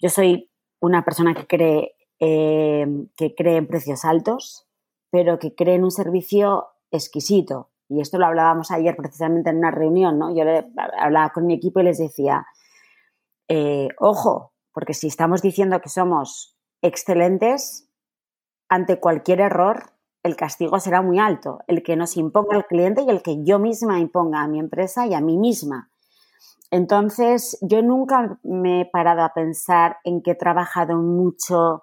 yo 0.00 0.08
soy 0.08 0.50
una 0.80 1.04
persona 1.04 1.34
que 1.34 1.46
cree, 1.46 1.94
eh, 2.18 2.86
que 3.16 3.34
cree 3.36 3.58
en 3.58 3.68
precios 3.68 4.04
altos, 4.04 4.66
pero 5.10 5.38
que 5.38 5.54
cree 5.54 5.76
en 5.76 5.84
un 5.84 5.92
servicio 5.92 6.66
exquisito. 6.90 7.70
Y 7.88 8.00
esto 8.00 8.18
lo 8.18 8.26
hablábamos 8.26 8.70
ayer 8.70 8.96
precisamente 8.96 9.50
en 9.50 9.58
una 9.58 9.70
reunión, 9.70 10.18
¿no? 10.18 10.34
Yo 10.34 10.42
hablaba 10.98 11.30
con 11.30 11.46
mi 11.46 11.54
equipo 11.54 11.80
y 11.80 11.84
les 11.84 11.98
decía, 11.98 12.46
eh, 13.48 13.88
ojo, 13.98 14.52
porque 14.72 14.94
si 14.94 15.06
estamos 15.06 15.42
diciendo 15.42 15.80
que 15.80 15.88
somos 15.88 16.56
excelentes, 16.82 17.88
ante 18.68 18.98
cualquier 18.98 19.40
error 19.40 19.92
el 20.22 20.34
castigo 20.34 20.80
será 20.80 21.02
muy 21.02 21.20
alto, 21.20 21.60
el 21.68 21.84
que 21.84 21.94
nos 21.96 22.16
imponga 22.16 22.56
el 22.56 22.66
cliente 22.66 23.02
y 23.02 23.10
el 23.10 23.22
que 23.22 23.44
yo 23.44 23.60
misma 23.60 24.00
imponga 24.00 24.42
a 24.42 24.48
mi 24.48 24.58
empresa 24.58 25.06
y 25.06 25.14
a 25.14 25.20
mí 25.20 25.38
misma. 25.38 25.88
Entonces, 26.70 27.56
yo 27.60 27.80
nunca 27.82 28.38
me 28.42 28.80
he 28.80 28.86
parado 28.86 29.22
a 29.22 29.32
pensar 29.32 29.98
en 30.02 30.22
que 30.22 30.32
he 30.32 30.34
trabajado 30.34 30.96
mucho 30.96 31.82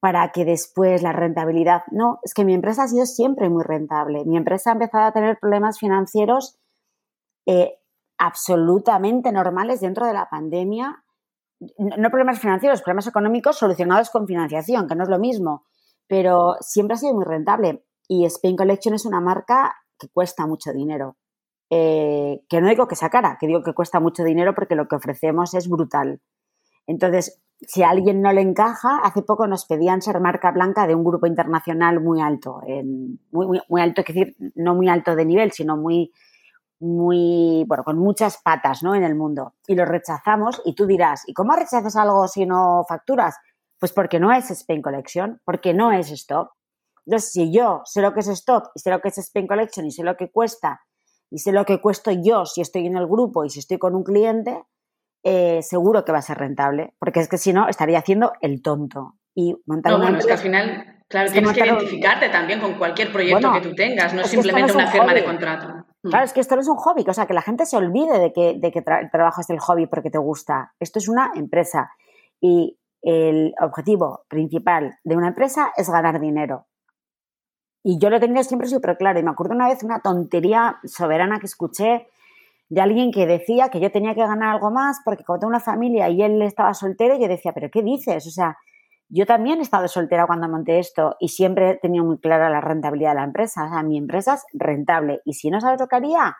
para 0.00 0.32
que 0.32 0.46
después 0.46 1.02
la 1.02 1.12
rentabilidad. 1.12 1.82
No, 1.90 2.18
es 2.22 2.32
que 2.34 2.44
mi 2.44 2.54
empresa 2.54 2.84
ha 2.84 2.88
sido 2.88 3.04
siempre 3.04 3.50
muy 3.50 3.62
rentable. 3.62 4.24
Mi 4.24 4.36
empresa 4.36 4.70
ha 4.70 4.72
empezado 4.72 5.04
a 5.04 5.12
tener 5.12 5.38
problemas 5.38 5.78
financieros 5.78 6.58
eh, 7.46 7.78
absolutamente 8.18 9.30
normales 9.30 9.80
dentro 9.80 10.06
de 10.06 10.14
la 10.14 10.28
pandemia. 10.30 11.04
No 11.78 12.10
problemas 12.10 12.40
financieros, 12.40 12.80
problemas 12.80 13.06
económicos 13.06 13.58
solucionados 13.58 14.08
con 14.08 14.26
financiación, 14.26 14.88
que 14.88 14.94
no 14.94 15.02
es 15.02 15.10
lo 15.10 15.18
mismo, 15.18 15.66
pero 16.06 16.56
siempre 16.60 16.94
ha 16.94 16.98
sido 16.98 17.14
muy 17.14 17.24
rentable. 17.24 17.84
Y 18.08 18.24
Spain 18.24 18.56
Collection 18.56 18.94
es 18.94 19.04
una 19.04 19.20
marca 19.20 19.74
que 19.98 20.08
cuesta 20.08 20.46
mucho 20.46 20.72
dinero. 20.72 21.16
Eh, 21.68 22.40
que 22.48 22.60
no 22.60 22.68
digo 22.68 22.88
que 22.88 22.96
sea 22.96 23.10
cara, 23.10 23.36
que 23.38 23.46
digo 23.46 23.62
que 23.62 23.74
cuesta 23.74 24.00
mucho 24.00 24.24
dinero 24.24 24.54
porque 24.54 24.74
lo 24.74 24.88
que 24.88 24.96
ofrecemos 24.96 25.54
es 25.54 25.68
brutal. 25.68 26.20
Entonces, 26.86 27.40
si 27.66 27.82
a 27.82 27.90
alguien 27.90 28.22
no 28.22 28.32
le 28.32 28.40
encaja, 28.40 29.00
hace 29.02 29.22
poco 29.22 29.46
nos 29.46 29.66
pedían 29.66 30.00
ser 30.00 30.20
marca 30.20 30.50
blanca 30.50 30.86
de 30.86 30.94
un 30.94 31.04
grupo 31.04 31.26
internacional 31.26 32.00
muy 32.00 32.20
alto, 32.20 32.60
muy, 33.32 33.80
alto, 33.80 34.00
es 34.00 34.06
decir, 34.06 34.36
no 34.54 34.74
muy 34.74 34.88
alto 34.88 35.14
de 35.14 35.26
nivel, 35.26 35.52
sino 35.52 35.76
muy, 35.76 36.12
muy, 36.80 37.64
bueno, 37.68 37.84
con 37.84 37.98
muchas 37.98 38.38
patas, 38.42 38.82
¿no? 38.82 38.94
En 38.94 39.04
el 39.04 39.14
mundo. 39.14 39.54
Y 39.66 39.74
lo 39.74 39.84
rechazamos 39.84 40.62
y 40.64 40.74
tú 40.74 40.86
dirás, 40.86 41.24
¿y 41.26 41.34
cómo 41.34 41.54
rechazas 41.54 41.96
algo 41.96 42.26
si 42.28 42.46
no 42.46 42.84
facturas? 42.88 43.36
Pues 43.78 43.92
porque 43.92 44.18
no 44.18 44.32
es 44.32 44.50
Spain 44.50 44.80
Collection, 44.80 45.40
porque 45.44 45.74
no 45.74 45.92
es 45.92 46.10
stock. 46.10 46.52
Entonces, 47.04 47.32
si 47.32 47.52
yo 47.52 47.82
sé 47.84 48.00
lo 48.00 48.14
que 48.14 48.20
es 48.20 48.28
stock 48.28 48.70
y 48.74 48.80
sé 48.80 48.90
lo 48.90 49.00
que 49.00 49.08
es 49.08 49.18
Spain 49.18 49.46
Collection 49.46 49.86
y 49.86 49.90
sé 49.90 50.02
lo 50.02 50.16
que 50.16 50.30
cuesta 50.30 50.80
y 51.30 51.38
sé 51.38 51.52
lo 51.52 51.64
que 51.64 51.80
cuesto 51.80 52.10
yo 52.10 52.46
si 52.46 52.60
estoy 52.60 52.86
en 52.86 52.96
el 52.96 53.06
grupo 53.06 53.44
y 53.44 53.50
si 53.50 53.60
estoy 53.60 53.78
con 53.78 53.94
un 53.94 54.02
cliente, 54.02 54.64
eh, 55.22 55.60
seguro 55.62 56.04
que 56.04 56.12
va 56.12 56.18
a 56.18 56.22
ser 56.22 56.38
rentable, 56.38 56.94
porque 56.98 57.20
es 57.20 57.28
que 57.28 57.38
si 57.38 57.52
no 57.52 57.68
estaría 57.68 57.98
haciendo 57.98 58.32
el 58.40 58.62
tonto. 58.62 59.14
Y 59.34 59.54
montar 59.66 59.92
no, 59.92 59.98
bueno, 59.98 60.18
es 60.18 60.26
que 60.26 60.32
al 60.32 60.38
final, 60.38 61.04
claro, 61.08 61.30
tienes 61.30 61.52
que 61.52 61.64
identificarte 61.64 62.28
también 62.30 62.60
con 62.60 62.74
cualquier 62.74 63.12
proyecto 63.12 63.52
que 63.52 63.60
tú 63.60 63.74
tengas, 63.74 64.12
no 64.12 64.22
es, 64.22 64.28
simplemente 64.28 64.72
una 64.72 64.88
firma 64.88 65.14
de 65.14 65.24
contrato. 65.24 65.68
Mm. 66.02 66.08
Claro, 66.08 66.24
es 66.24 66.32
que 66.32 66.40
esto 66.40 66.56
no 66.56 66.62
es 66.62 66.68
un 66.68 66.76
hobby, 66.76 67.04
o 67.06 67.12
sea, 67.12 67.26
que 67.26 67.34
la 67.34 67.42
gente 67.42 67.66
se 67.66 67.76
olvide 67.76 68.18
de 68.18 68.32
que, 68.32 68.54
de 68.58 68.72
que 68.72 68.82
trabajas 68.82 69.48
el 69.50 69.60
hobby 69.60 69.86
porque 69.86 70.10
te 70.10 70.18
gusta. 70.18 70.72
Esto 70.80 70.98
es 70.98 71.08
una 71.08 71.30
empresa 71.34 71.90
y 72.40 72.78
el 73.02 73.54
objetivo 73.60 74.24
principal 74.28 74.98
de 75.04 75.16
una 75.16 75.28
empresa 75.28 75.72
es 75.76 75.88
ganar 75.90 76.20
dinero. 76.20 76.66
Y 77.82 77.98
yo 77.98 78.10
lo 78.10 78.20
tenía 78.20 78.42
siempre 78.42 78.68
súper 78.68 78.96
claro. 78.98 79.18
Y 79.18 79.22
me 79.22 79.30
acuerdo 79.30 79.54
una 79.54 79.68
vez 79.68 79.82
una 79.82 80.00
tontería 80.00 80.78
soberana 80.84 81.38
que 81.38 81.46
escuché 81.46 82.08
de 82.70 82.80
alguien 82.80 83.10
que 83.10 83.26
decía 83.26 83.68
que 83.68 83.80
yo 83.80 83.90
tenía 83.90 84.14
que 84.14 84.20
ganar 84.20 84.54
algo 84.54 84.70
más 84.70 85.00
porque 85.04 85.24
como 85.24 85.40
tengo 85.40 85.50
una 85.50 85.60
familia 85.60 86.08
y 86.08 86.22
él 86.22 86.40
estaba 86.40 86.72
soltero, 86.72 87.18
yo 87.18 87.26
decía, 87.26 87.52
pero 87.52 87.68
¿qué 87.68 87.82
dices? 87.82 88.26
O 88.28 88.30
sea, 88.30 88.56
yo 89.08 89.26
también 89.26 89.58
he 89.58 89.62
estado 89.62 89.88
soltera 89.88 90.28
cuando 90.28 90.48
monté 90.48 90.78
esto 90.78 91.16
y 91.18 91.28
siempre 91.28 91.70
he 91.70 91.78
tenido 91.78 92.04
muy 92.04 92.18
clara 92.20 92.48
la 92.48 92.60
rentabilidad 92.60 93.10
de 93.10 93.16
la 93.16 93.24
empresa. 93.24 93.66
O 93.66 93.68
sea, 93.68 93.82
mi 93.82 93.98
empresa 93.98 94.34
es 94.34 94.44
rentable. 94.52 95.20
Y 95.24 95.34
si 95.34 95.50
no 95.50 95.60
sabes 95.60 95.80
lo 95.80 95.88
que 95.88 95.96
haría, 95.96 96.36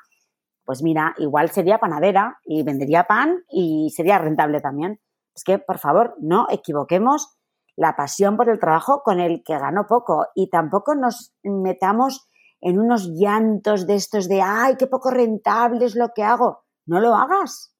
pues 0.64 0.84
mira, 0.84 1.14
igual 1.18 1.50
sería 1.50 1.78
panadera 1.78 2.38
y 2.44 2.62
vendería 2.62 3.04
pan 3.04 3.42
y 3.50 3.90
sería 3.90 4.18
rentable 4.18 4.60
también. 4.60 5.00
Es 5.34 5.42
que, 5.42 5.58
por 5.58 5.78
favor, 5.78 6.14
no 6.20 6.46
equivoquemos 6.49 7.37
la 7.75 7.96
pasión 7.96 8.37
por 8.37 8.49
el 8.49 8.60
trabajo 8.60 9.02
con 9.02 9.18
el 9.18 9.42
que 9.44 9.58
gano 9.58 9.87
poco 9.88 10.26
y 10.37 10.49
tampoco 10.49 10.94
nos 10.94 11.34
metamos 11.42 12.29
en 12.61 12.79
unos 12.79 13.09
llantos 13.09 13.87
de 13.87 13.95
estos 13.95 14.29
de, 14.29 14.43
ay, 14.43 14.76
qué 14.76 14.87
poco 14.87 15.11
rentable 15.11 15.85
es 15.85 15.95
lo 15.95 16.11
que 16.14 16.23
hago. 16.23 16.64
No 16.87 17.00
lo 17.00 17.14
hagas. 17.14 17.75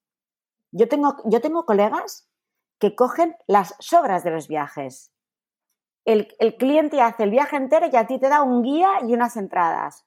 Yo 0.73 0.89
tengo, 0.89 1.17
yo 1.25 1.41
tengo 1.41 1.65
colegas 1.65 2.29
que 2.79 2.95
cogen 2.95 3.37
las 3.47 3.75
sobras 3.79 4.25
de 4.25 4.31
los 4.31 4.49
viajes. 4.49 5.13
El, 6.05 6.35
el, 6.39 6.57
cliente 6.57 7.01
hace 7.03 7.25
el 7.25 7.31
viaje 7.31 7.57
entero 7.57 7.87
y 7.93 7.97
a 7.97 8.07
ti 8.07 8.19
te 8.19 8.29
da 8.29 8.43
un 8.43 8.63
guía 8.63 8.89
y 9.07 9.13
unas 9.13 9.37
entradas. 9.37 10.07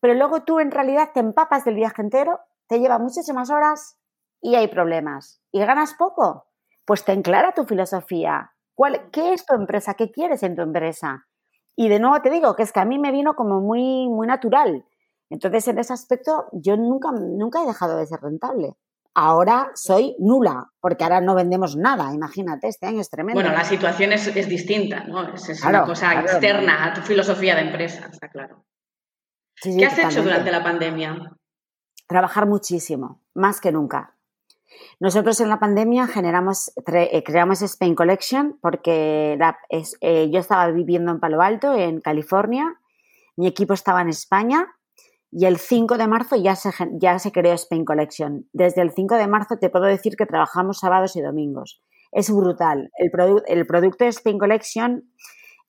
Pero 0.00 0.14
luego 0.14 0.42
tú 0.42 0.60
en 0.60 0.70
realidad 0.70 1.10
te 1.14 1.20
empapas 1.20 1.64
del 1.64 1.76
viaje 1.76 2.02
entero, 2.02 2.40
te 2.66 2.78
lleva 2.78 2.98
muchísimas 2.98 3.50
horas 3.50 3.98
y 4.40 4.54
hay 4.54 4.68
problemas. 4.68 5.40
¿Y 5.50 5.60
ganas 5.60 5.94
poco? 5.94 6.48
Pues 6.84 7.04
ten 7.04 7.22
clara 7.22 7.52
tu 7.52 7.64
filosofía. 7.64 8.52
¿Cuál, 8.74 9.10
¿Qué 9.10 9.32
es 9.32 9.46
tu 9.46 9.54
empresa? 9.54 9.94
¿Qué 9.94 10.10
quieres 10.10 10.42
en 10.42 10.56
tu 10.56 10.62
empresa? 10.62 11.26
Y 11.76 11.88
de 11.88 11.98
nuevo 11.98 12.20
te 12.20 12.30
digo 12.30 12.54
que 12.54 12.62
es 12.62 12.72
que 12.72 12.80
a 12.80 12.84
mí 12.84 12.98
me 12.98 13.12
vino 13.12 13.34
como 13.34 13.60
muy, 13.60 14.08
muy 14.08 14.26
natural. 14.26 14.84
Entonces, 15.30 15.66
en 15.68 15.78
ese 15.78 15.92
aspecto, 15.92 16.46
yo 16.52 16.76
nunca, 16.76 17.10
nunca 17.12 17.62
he 17.62 17.66
dejado 17.66 17.96
de 17.96 18.06
ser 18.06 18.20
rentable. 18.20 18.76
Ahora 19.14 19.70
soy 19.74 20.16
nula, 20.18 20.70
porque 20.80 21.04
ahora 21.04 21.20
no 21.20 21.34
vendemos 21.34 21.76
nada, 21.76 22.14
imagínate, 22.14 22.68
este 22.68 22.86
año 22.86 23.00
es 23.00 23.10
tremendo. 23.10 23.40
Bueno, 23.40 23.54
la 23.54 23.64
situación 23.64 24.12
es, 24.12 24.34
distinta, 24.48 25.04
¿no? 25.04 25.34
Es, 25.34 25.62
una 25.64 25.84
cosa 25.84 26.20
externa 26.20 26.86
a 26.86 26.94
tu 26.94 27.02
filosofía 27.02 27.54
de 27.54 27.62
empresa, 27.62 28.08
está 28.10 28.28
claro. 28.28 28.64
¿Qué 29.62 29.84
has 29.84 29.98
hecho 29.98 30.22
durante 30.22 30.50
la 30.50 30.62
pandemia? 30.62 31.30
Trabajar 32.06 32.46
muchísimo, 32.46 33.20
más 33.34 33.60
que 33.60 33.70
nunca. 33.70 34.11
Nosotros 35.00 35.40
en 35.40 35.48
la 35.48 35.58
pandemia 35.58 36.08
eh, 36.14 37.22
creamos 37.24 37.62
Spain 37.62 37.94
Collection 37.94 38.58
porque 38.60 39.38
eh, 40.00 40.30
yo 40.30 40.38
estaba 40.40 40.70
viviendo 40.70 41.10
en 41.10 41.20
Palo 41.20 41.42
Alto, 41.42 41.74
en 41.74 42.00
California, 42.00 42.78
mi 43.36 43.46
equipo 43.46 43.74
estaba 43.74 44.02
en 44.02 44.08
España 44.08 44.74
y 45.30 45.46
el 45.46 45.56
5 45.56 45.96
de 45.96 46.06
marzo 46.06 46.36
ya 46.36 46.54
se, 46.54 47.32
creó 47.32 47.54
Spain 47.54 47.84
Collection. 47.84 48.46
Desde 48.52 48.82
el 48.82 48.92
5 48.92 49.14
de 49.16 49.26
marzo 49.26 49.56
te 49.56 49.70
puedo 49.70 49.86
decir 49.86 50.16
que 50.16 50.26
trabajamos 50.26 50.80
sábados 50.80 51.16
y 51.16 51.22
domingos. 51.22 51.82
Es 52.12 52.30
brutal. 52.30 52.90
El, 52.98 53.10
el 53.46 53.66
producto 53.66 54.04
de 54.04 54.10
Spain 54.10 54.38
Collection 54.38 55.10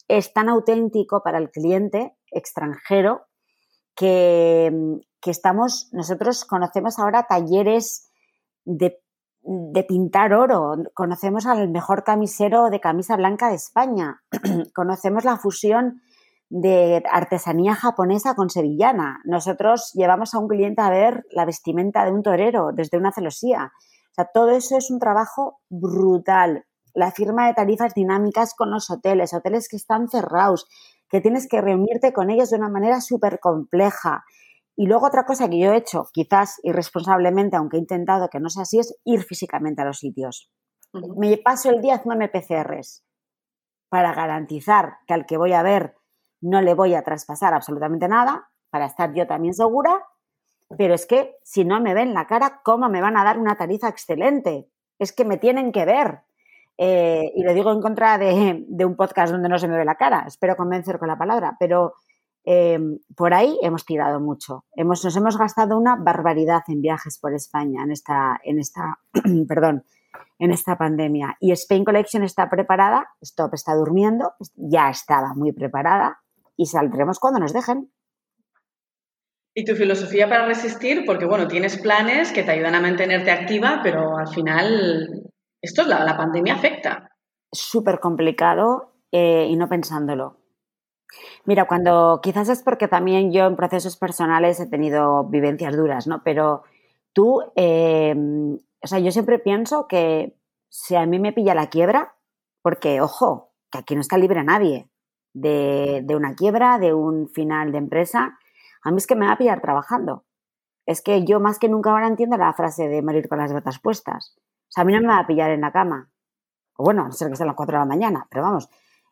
es 0.10 0.34
tan 0.34 0.50
auténtico 0.50 1.24
para 1.24 1.38
el 1.38 1.50
cliente 1.50 2.14
extranjero 2.30 3.28
que, 3.96 5.00
que 5.22 5.32
estamos, 5.32 5.90
nosotros 5.94 6.44
conocemos 6.44 7.00
ahora 7.00 7.28
talleres 7.28 8.12
de, 8.66 9.02
pintar 9.88 10.34
oro. 10.34 10.76
Conocemos 10.94 11.46
al 11.46 11.70
mejor 11.70 12.04
camisero 12.04 12.70
de 12.70 12.80
camisa 12.80 13.16
blanca 13.16 13.50
de 13.50 13.56
España. 13.56 14.24
Conocemos 14.74 15.26
la 15.26 15.38
fusión 15.38 16.02
de 16.50 17.02
artesanía 17.12 17.76
japonesa 17.76 18.36
con 18.36 18.50
sevillana. 18.50 19.20
Nosotros 19.26 19.92
llevamos 19.94 20.34
a 20.34 20.40
un 20.40 20.48
cliente 20.48 20.82
a 20.82 20.90
ver 20.90 21.26
la 21.32 21.46
vestimenta 21.46 22.06
de 22.06 22.12
un 22.12 22.22
torero 22.22 22.70
desde 22.74 22.98
una 22.98 23.12
celosía. 23.12 23.72
O 24.12 24.14
sea, 24.14 24.30
todo 24.32 24.52
eso 24.52 24.78
es 24.78 24.92
un 24.92 25.00
trabajo 25.00 25.60
brutal. 25.70 26.66
La 26.94 27.12
firma 27.12 27.48
de 27.48 27.56
tarifas 27.56 27.96
dinámicas 27.96 28.54
con 28.54 28.70
los 28.70 28.92
hoteles, 28.92 29.34
hoteles 29.34 29.68
que 29.68 29.78
están 29.78 30.08
cerrados, 30.08 30.68
que 31.10 31.22
tienes 31.22 31.48
que 31.48 31.60
reunirte 31.60 32.14
con 32.14 32.30
ellos 32.30 32.52
de 32.52 32.58
una 32.58 32.70
manera 32.70 33.02
súper 33.02 33.40
compleja. 33.40 34.24
Y 34.76 34.88
luego 34.88 35.08
otra 35.08 35.26
cosa 35.26 35.50
que 35.50 35.60
yo 35.60 35.72
he 35.72 35.78
hecho, 35.78 36.06
quizás 36.12 36.60
irresponsablemente, 36.64 37.58
aunque 37.58 37.78
he 37.78 37.80
intentado 37.80 38.30
que 38.30 38.40
no 38.40 38.50
sea 38.50 38.64
así, 38.64 38.80
es 38.80 38.96
ir 39.06 39.24
físicamente 39.24 39.82
a 39.82 39.86
los 39.86 40.00
sitios. 40.00 40.52
Me 40.94 41.38
paso 41.38 41.70
el 41.70 41.82
día 41.82 41.96
haciendo 41.96 42.28
PCRs 42.32 43.04
para 43.90 44.14
garantizar 44.14 44.98
que 45.08 45.14
al 45.14 45.26
que 45.26 45.38
voy 45.38 45.54
a 45.54 45.64
ver 45.64 45.96
no 46.42 46.62
le 46.62 46.74
voy 46.74 46.96
a 46.96 47.04
traspasar 47.04 47.54
absolutamente 47.54 48.08
nada, 48.08 48.50
para 48.70 48.86
estar 48.86 49.14
yo 49.14 49.28
también 49.28 49.54
segura, 49.54 50.04
pero 50.78 50.96
es 50.96 51.06
que 51.06 51.36
si 51.44 51.64
no 51.64 51.80
me 51.80 51.94
ven 51.94 52.14
la 52.14 52.26
cara, 52.26 52.62
¿cómo 52.64 52.90
me 52.90 53.02
van 53.02 53.18
a 53.18 53.24
dar 53.24 53.38
una 53.38 53.56
tarifa 53.56 53.88
excelente? 53.88 54.68
Es 54.98 55.14
que 55.14 55.26
me 55.26 55.38
tienen 55.38 55.72
que 55.72 55.86
ver. 55.86 56.22
Eh, 56.78 57.32
y 57.36 57.44
lo 57.44 57.54
digo 57.54 57.72
en 57.72 57.82
contra 57.82 58.18
de, 58.18 58.66
de, 58.68 58.86
un 58.86 58.96
podcast 58.96 59.32
donde 59.32 59.48
no 59.48 59.60
se 59.60 59.68
me 59.68 59.78
ve 59.78 59.86
la 59.86 59.94
cara, 59.94 60.26
espero 60.28 60.56
convencer 60.56 60.98
con 60.98 61.08
la 61.08 61.20
palabra, 61.20 61.56
pero 61.60 61.94
eh, 62.46 62.80
por 63.16 63.34
ahí 63.34 63.58
hemos 63.62 63.86
tirado 63.86 64.20
mucho. 64.20 64.66
Hemos, 64.76 65.04
nos 65.04 65.16
hemos 65.16 65.38
gastado 65.38 65.78
una 65.78 65.96
barbaridad 65.96 66.64
en 66.68 66.82
viajes 66.82 67.18
por 67.20 67.34
España 67.34 67.84
en 67.84 67.92
esta, 67.92 68.40
en 68.44 68.60
esta, 68.60 69.00
perdón, 69.48 69.84
en 70.40 70.52
esta 70.52 70.78
pandemia. 70.78 71.38
Y 71.40 71.52
Spain 71.52 71.86
Collection 71.86 72.24
está 72.24 72.50
preparada, 72.50 73.08
Stop 73.22 73.54
está 73.54 73.76
durmiendo, 73.76 74.34
ya 74.56 74.90
estaba 74.90 75.34
muy 75.36 75.52
preparada, 75.54 76.20
y 76.58 76.66
saldremos 76.66 77.20
cuando 77.20 77.40
nos 77.40 77.54
dejen. 77.54 77.92
¿Y 79.56 79.66
tu 79.66 79.76
filosofía 79.76 80.28
para 80.28 80.48
resistir? 80.48 81.04
Porque, 81.06 81.26
bueno, 81.26 81.48
tienes 81.48 81.80
planes 81.80 82.32
que 82.32 82.44
te 82.44 82.52
ayudan 82.52 82.76
a 82.76 82.82
mantenerte 82.82 83.32
activa, 83.32 83.82
pero 83.84 84.18
al 84.18 84.28
final 84.28 85.32
esto 85.62 85.84
es 85.84 85.88
la, 85.88 86.04
la 86.04 86.18
pandemia 86.18 86.56
afecta. 86.56 87.12
Súper 87.52 88.00
complicado 88.00 88.96
eh, 89.12 89.48
y 89.48 89.56
no 89.56 89.70
pensándolo. 89.70 90.43
Mira, 91.46 91.66
cuando 91.66 92.20
quizás 92.22 92.50
es 92.50 92.64
porque 92.64 92.88
también 92.88 93.32
yo 93.32 93.46
en 93.46 93.56
procesos 93.56 93.98
personales 93.98 94.60
he 94.60 94.68
tenido 94.68 95.26
vivencias 95.26 95.76
duras, 95.76 96.08
¿no? 96.08 96.24
Pero 96.24 96.64
tú, 97.14 97.42
eh, 97.56 98.16
o 98.82 98.88
sea, 98.88 99.00
yo 99.00 99.12
siempre 99.12 99.40
pienso 99.40 99.88
que 99.88 100.36
si 100.70 100.96
a 100.96 101.06
mí 101.06 101.20
me 101.20 101.34
pilla 101.34 101.56
la 101.56 101.70
quiebra, 101.70 102.16
porque, 102.62 103.02
ojo, 103.02 103.52
que 103.72 103.80
aquí 103.80 103.96
no 103.96 104.02
está 104.02 104.18
libre 104.18 104.44
nadie 104.44 104.90
de, 105.34 106.06
una 106.16 106.36
quiebra, 106.36 106.80
de 106.80 106.94
un 106.94 107.30
final 107.30 107.72
de 107.72 107.78
empresa, 107.78 108.38
a 108.84 108.92
mí 108.92 108.98
es 108.98 109.08
que 109.08 109.16
me 109.16 109.28
va 109.28 109.34
a 109.34 109.38
pillar 109.38 109.62
trabajando. 109.62 110.26
Es 110.86 111.02
que 111.02 111.24
yo 111.26 111.40
más 111.40 111.60
que 111.60 111.70
nunca 111.70 111.92
ahora 111.92 112.08
entiendo 112.08 112.38
la 112.38 112.54
frase 112.54 112.88
de 112.88 113.02
morir 113.02 113.30
con 113.30 113.38
las 113.38 113.54
botas 113.54 113.80
puestas. 113.80 114.36
O 114.38 114.72
sea, 114.72 114.82
a 114.82 114.86
mí 114.86 114.94
no 114.94 115.02
me 115.02 115.08
va 115.08 115.20
a 115.20 115.28
pillar 115.28 115.52
en 115.52 115.62
la 115.62 115.72
cama. 115.72 116.10
O 116.78 116.84
bueno, 116.84 117.06
no 117.06 117.12
sé 117.12 117.30
que 117.30 117.36
sean 117.36 117.48
las 117.48 117.56
4 117.56 117.78
de 117.78 117.80
la 117.80 117.86
mañana, 117.86 118.28
pero 118.30 118.44
vamos. 118.44 118.70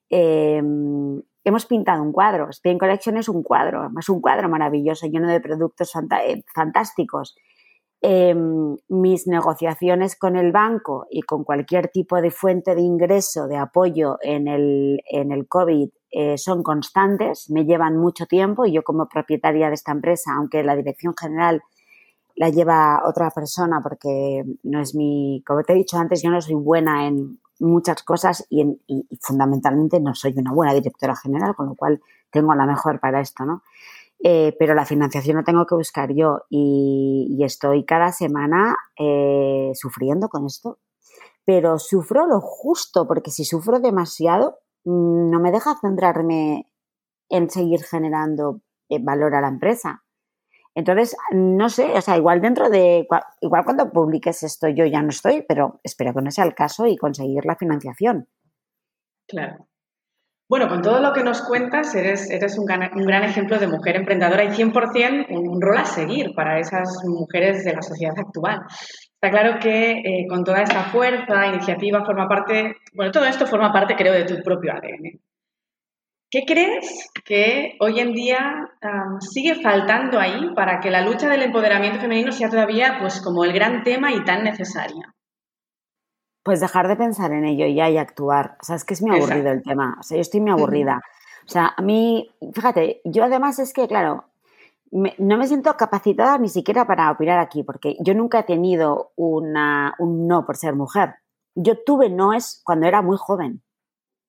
Eh, 0.10 0.62
hemos 1.44 1.66
pintado 1.66 2.04
un 2.04 2.12
cuadro. 2.12 2.50
Spain 2.50 2.78
Collection 2.78 3.18
es 3.18 3.30
un 3.30 3.44
cuadro, 3.44 3.90
es 4.00 4.10
un 4.10 4.22
cuadro 4.22 4.50
maravilloso, 4.50 5.08
lleno 5.08 5.30
de 5.30 5.42
productos 5.42 5.92
eh, 5.96 6.44
fantásticos. 6.54 7.36
Em, 8.04 8.78
mis 8.90 9.28
negociaciones 9.28 10.16
con 10.18 10.36
el 10.36 10.52
banco 10.52 11.06
y 11.12 11.22
con 11.22 11.44
cualquier 11.44 11.90
tipo 11.90 12.20
de 12.20 12.32
fuente 12.32 12.74
de 12.74 12.82
ingreso, 12.82 13.48
de 13.48 13.58
apoyo 13.58 14.18
en 14.24 14.48
el, 14.48 15.04
en 15.08 15.32
el 15.32 15.48
COVID 15.48 15.90
eh, 16.10 16.38
son 16.40 16.64
constantes, 16.64 17.52
me 17.52 17.64
llevan 17.64 17.98
mucho 17.98 18.26
tiempo 18.26 18.66
y 18.66 18.74
yo 18.74 18.82
como 18.82 19.08
propietaria 19.08 19.68
de 19.68 19.76
esta 19.76 19.92
empresa, 19.92 20.32
aunque 20.36 20.64
la 20.64 20.76
dirección 20.76 21.14
general 21.16 21.62
la 22.36 22.50
lleva 22.50 23.04
otra 23.06 23.30
persona 23.30 23.82
porque 23.84 24.46
no 24.64 24.82
es 24.82 24.96
mi, 24.96 25.44
como 25.46 25.62
te 25.62 25.74
he 25.74 25.76
dicho 25.76 26.00
antes, 26.00 26.24
yo 26.24 26.32
no 26.32 26.42
soy 26.42 26.56
buena 26.56 27.06
en 27.06 27.40
muchas 27.62 28.04
cosas 28.04 28.46
y, 28.50 28.82
fundamentalmente 29.22 30.00
no 30.00 30.16
soy 30.16 30.34
una 30.38 30.52
buena 30.52 30.74
directora 30.74 31.16
general, 31.16 31.56
con 31.56 31.68
lo 31.68 31.76
cual 31.76 32.02
tengo 32.32 32.54
la 32.56 32.66
mejor 32.66 33.00
para 33.00 33.22
esto, 33.22 33.46
¿no? 33.46 33.64
Eh, 34.24 34.56
pero 34.60 34.76
la 34.76 34.86
financiación 34.86 35.38
la 35.38 35.44
tengo 35.44 35.66
que 35.66 35.76
buscar 35.76 36.14
yo 36.14 36.42
y, 36.50 37.40
estoy 37.44 37.86
cada 37.86 38.12
semana 38.12 38.76
eh, 38.98 39.72
sufriendo 39.74 40.30
con 40.30 40.46
esto. 40.46 40.80
Pero 41.44 41.80
sufro 41.80 42.28
lo 42.28 42.40
justo, 42.40 43.08
porque 43.08 43.32
si 43.32 43.46
sufro 43.46 43.80
demasiado, 43.80 44.60
mm, 44.86 45.32
no 45.32 45.40
me 45.40 45.52
deja 45.52 45.76
centrarme 45.82 46.72
en 47.30 47.50
seguir 47.50 47.84
generando 47.84 48.62
eh, 48.90 49.00
valor 49.02 49.36
a 49.36 49.42
la 49.42 49.48
empresa. 49.48 50.04
Entonces, 50.76 51.16
no 51.34 51.70
sé, 51.70 51.92
o 51.94 52.02
sea, 52.02 52.18
igual 52.18 52.42
dentro 52.42 52.70
de, 52.70 53.08
igual 53.42 53.64
cuando 53.66 53.92
publiques 53.92 54.44
esto 54.44 54.70
yo 54.70 54.86
ya 54.86 55.02
no 55.02 55.10
estoy, 55.10 55.44
pero 55.48 55.80
espero 55.84 56.14
que 56.14 56.22
no 56.22 56.32
sea 56.32 56.46
el 56.46 56.56
caso 56.56 56.88
y 56.88 56.96
conseguir 56.96 57.46
la 57.46 57.58
financiación. 57.58 58.28
Claro. 59.28 59.68
Bueno, 60.50 60.68
con 60.68 60.82
todo 60.82 61.00
lo 61.00 61.14
que 61.14 61.24
nos 61.24 61.42
cuentas, 61.44 61.96
eres, 61.96 62.30
eres 62.30 62.58
un, 62.58 62.66
gran, 62.66 63.24
ejemplo 63.24 63.58
de 63.58 63.68
mujer 63.68 63.96
emprendedora 63.96 64.44
y 64.44 64.50
100% 64.50 65.28
un 65.30 65.62
rol 65.62 65.78
a 65.78 65.86
seguir 65.86 66.34
para 66.36 66.60
esas 66.60 66.90
mujeres 67.06 67.64
de 67.64 67.74
la 67.74 67.82
sociedad 67.82 68.18
actual. 68.18 68.60
Está 69.14 69.30
claro 69.30 69.60
que 69.62 69.92
eh, 69.92 70.26
con 70.28 70.44
toda 70.44 70.62
esta 70.62 70.84
fuerza, 70.84 71.48
iniciativa, 71.48 72.04
forma 72.04 72.28
parte, 72.28 72.76
bueno, 72.94 73.14
todo 73.14 73.24
esto 73.24 73.48
forma 73.48 73.72
parte, 73.72 73.96
creo, 73.96 74.12
de 74.12 74.26
tu 74.26 74.44
propio 74.44 74.74
ADN. 74.74 75.22
¿Qué 76.32 76.46
crees 76.48 77.12
que 77.26 77.76
hoy 77.82 78.00
en 78.00 78.14
día 78.14 78.72
sigue 79.20 79.62
faltando 79.62 80.18
ahí 80.18 80.54
para 80.56 80.80
que 80.80 80.90
la 80.90 81.02
lucha 81.02 81.28
del 81.28 81.44
empoderamiento 81.44 82.00
femenino 82.00 82.32
sea 82.32 82.50
todavía 82.50 83.00
pues 83.02 83.20
como 83.20 83.44
el 83.44 83.52
gran 83.52 83.84
tema 83.84 84.14
y 84.14 84.24
tan 84.24 84.46
necesaria? 84.46 85.14
Pues 86.42 86.62
dejar 86.62 86.88
de 86.88 86.96
pensar 86.96 87.34
en 87.34 87.44
ello 87.44 87.68
ya 87.68 87.90
y 87.90 87.98
actuar. 87.98 88.56
O 88.62 88.64
sea, 88.64 88.78
es 88.78 88.86
que 88.86 88.94
es 88.94 89.02
muy 89.02 89.14
aburrido 89.18 89.52
el 89.52 89.62
tema. 89.62 89.98
O 90.00 90.04
sea, 90.04 90.16
yo 90.16 90.22
estoy 90.22 90.40
muy 90.40 90.52
aburrida. 90.52 91.02
O 91.46 91.50
sea, 91.50 91.74
a 91.76 91.82
mí, 91.82 92.32
fíjate, 92.54 93.02
yo 93.04 93.26
además 93.26 93.60
es 93.60 93.74
que, 93.74 93.90
claro, 93.90 94.24
no 94.92 95.38
me 95.38 95.48
siento 95.48 95.76
capacitada 95.76 96.38
ni 96.38 96.48
siquiera 96.48 96.88
para 96.88 97.12
opinar 97.12 97.40
aquí, 97.40 97.64
porque 97.64 97.98
yo 98.00 98.14
nunca 98.14 98.40
he 98.40 98.44
tenido 98.44 99.12
una, 99.18 99.96
un 100.00 100.28
no 100.28 100.46
por 100.46 100.56
ser 100.56 100.76
mujer. 100.76 101.16
Yo 101.56 101.84
tuve 101.84 102.10
noes 102.10 102.62
cuando 102.64 102.88
era 102.88 103.02
muy 103.02 103.18
joven. 103.20 103.62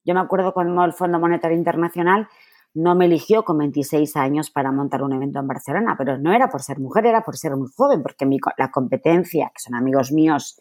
Yo 0.04 0.14
me 0.14 0.20
acuerdo 0.20 0.52
cuando 0.52 0.84
el 0.84 0.92
Fondo 0.92 1.18
Monetario 1.18 1.56
Internacional 1.56 2.28
no 2.74 2.94
me 2.94 3.04
eligió 3.04 3.44
con 3.44 3.58
26 3.58 4.16
años 4.16 4.50
para 4.50 4.72
montar 4.72 5.02
un 5.02 5.12
evento 5.12 5.38
en 5.40 5.46
Barcelona, 5.46 5.94
pero 5.96 6.18
no 6.18 6.32
era 6.32 6.48
por 6.48 6.62
ser 6.62 6.78
mujer, 6.80 7.06
era 7.06 7.22
por 7.22 7.36
ser 7.36 7.56
muy 7.56 7.68
joven, 7.76 8.02
porque 8.02 8.26
la 8.56 8.70
competencia, 8.70 9.50
que 9.54 9.60
son 9.60 9.74
amigos 9.74 10.10
míos, 10.10 10.58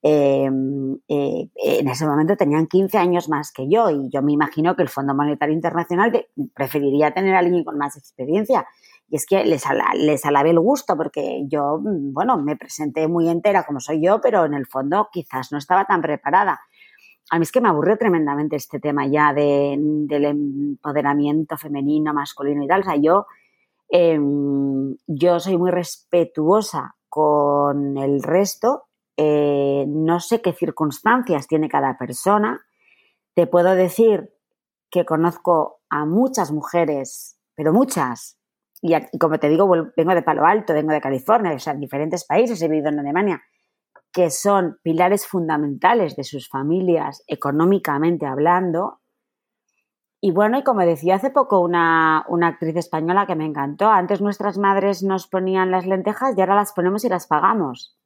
em, 0.00 0.94
eh, 1.08 1.50
en 1.56 1.88
ese 1.88 2.06
momento 2.06 2.36
tenían 2.36 2.68
15 2.68 2.98
años 2.98 3.28
más 3.28 3.50
que 3.50 3.68
yo 3.68 3.90
y 3.90 4.08
yo 4.10 4.22
me 4.22 4.32
imagino 4.32 4.76
que 4.76 4.82
el 4.82 4.88
Fondo 4.88 5.14
Monetario 5.14 5.54
Internacional 5.54 6.26
preferiría 6.54 7.12
tener 7.12 7.34
a 7.34 7.40
alguien 7.40 7.64
con 7.64 7.76
más 7.76 7.96
experiencia. 7.96 8.66
Y 9.10 9.16
es 9.16 9.26
que 9.26 9.44
les, 9.44 9.64
les 9.96 10.24
alabé 10.24 10.50
el 10.50 10.60
gusto 10.60 10.96
porque 10.96 11.44
yo, 11.48 11.80
bueno, 11.82 12.36
me 12.38 12.56
presenté 12.56 13.08
muy 13.08 13.28
entera 13.28 13.64
como 13.64 13.80
soy 13.80 14.04
yo, 14.04 14.20
pero 14.20 14.44
en 14.44 14.54
el 14.54 14.66
fondo 14.66 15.08
quizás 15.10 15.50
no 15.50 15.58
estaba 15.58 15.86
tan 15.86 16.02
preparada 16.02 16.60
a 17.30 17.38
mí 17.38 17.42
es 17.42 17.52
que 17.52 17.60
me 17.60 17.68
aburre 17.68 17.96
tremendamente 17.96 18.56
este 18.56 18.80
tema 18.80 19.06
ya 19.06 19.32
del 19.32 20.08
empoderamiento 20.24 21.56
femenino, 21.56 22.14
masculino 22.14 22.64
y 22.64 22.66
tal. 22.66 22.80
O 22.80 22.84
sea, 22.84 22.96
yo, 22.96 23.26
em, 23.88 24.96
yo 25.06 25.38
soy 25.40 25.58
muy 25.58 25.70
respetuosa 25.70 26.96
con 27.08 27.98
el 27.98 28.22
resto. 28.22 28.84
Eh, 29.16 29.84
no 29.88 30.20
sé 30.20 30.40
qué 30.40 30.52
circunstancias 30.52 31.46
tiene 31.46 31.68
cada 31.68 31.98
persona. 31.98 32.62
Te 33.34 33.46
puedo 33.46 33.74
decir 33.74 34.30
que 34.90 35.04
conozco 35.04 35.80
a 35.90 36.06
muchas 36.06 36.50
mujeres, 36.50 37.38
pero 37.54 37.72
muchas. 37.74 38.38
Y, 38.80 38.94
y 38.94 39.18
como 39.18 39.38
te 39.38 39.48
digo, 39.48 39.68
vengo 39.96 40.14
de 40.14 40.22
Palo 40.22 40.46
Alto, 40.46 40.72
vengo 40.72 40.92
de 40.92 41.00
California, 41.00 41.52
o 41.52 41.58
sea, 41.58 41.74
en 41.74 41.80
diferentes 41.80 42.24
países, 42.24 42.62
he 42.62 42.68
vivido 42.68 42.88
en 42.88 43.00
Alemania 43.00 43.42
que 44.12 44.30
son 44.30 44.78
pilares 44.82 45.26
fundamentales 45.26 46.16
de 46.16 46.24
sus 46.24 46.48
familias 46.48 47.22
económicamente 47.26 48.26
hablando. 48.26 49.00
Y 50.20 50.32
bueno, 50.32 50.58
y 50.58 50.64
como 50.64 50.80
decía 50.80 51.16
hace 51.16 51.30
poco 51.30 51.60
una, 51.60 52.24
actriz 52.42 52.76
española 52.76 53.26
que 53.26 53.36
me 53.36 53.44
encantó, 53.44 53.88
antes 53.88 54.20
nuestras 54.20 54.58
madres 54.58 55.02
nos 55.02 55.28
ponían 55.28 55.70
las 55.70 55.86
lentejas 55.86 56.36
y 56.36 56.40
ahora 56.40 56.56
las 56.56 56.72
ponemos 56.72 57.04
y 57.04 57.08
las 57.08 57.26
pagamos. 57.26 57.96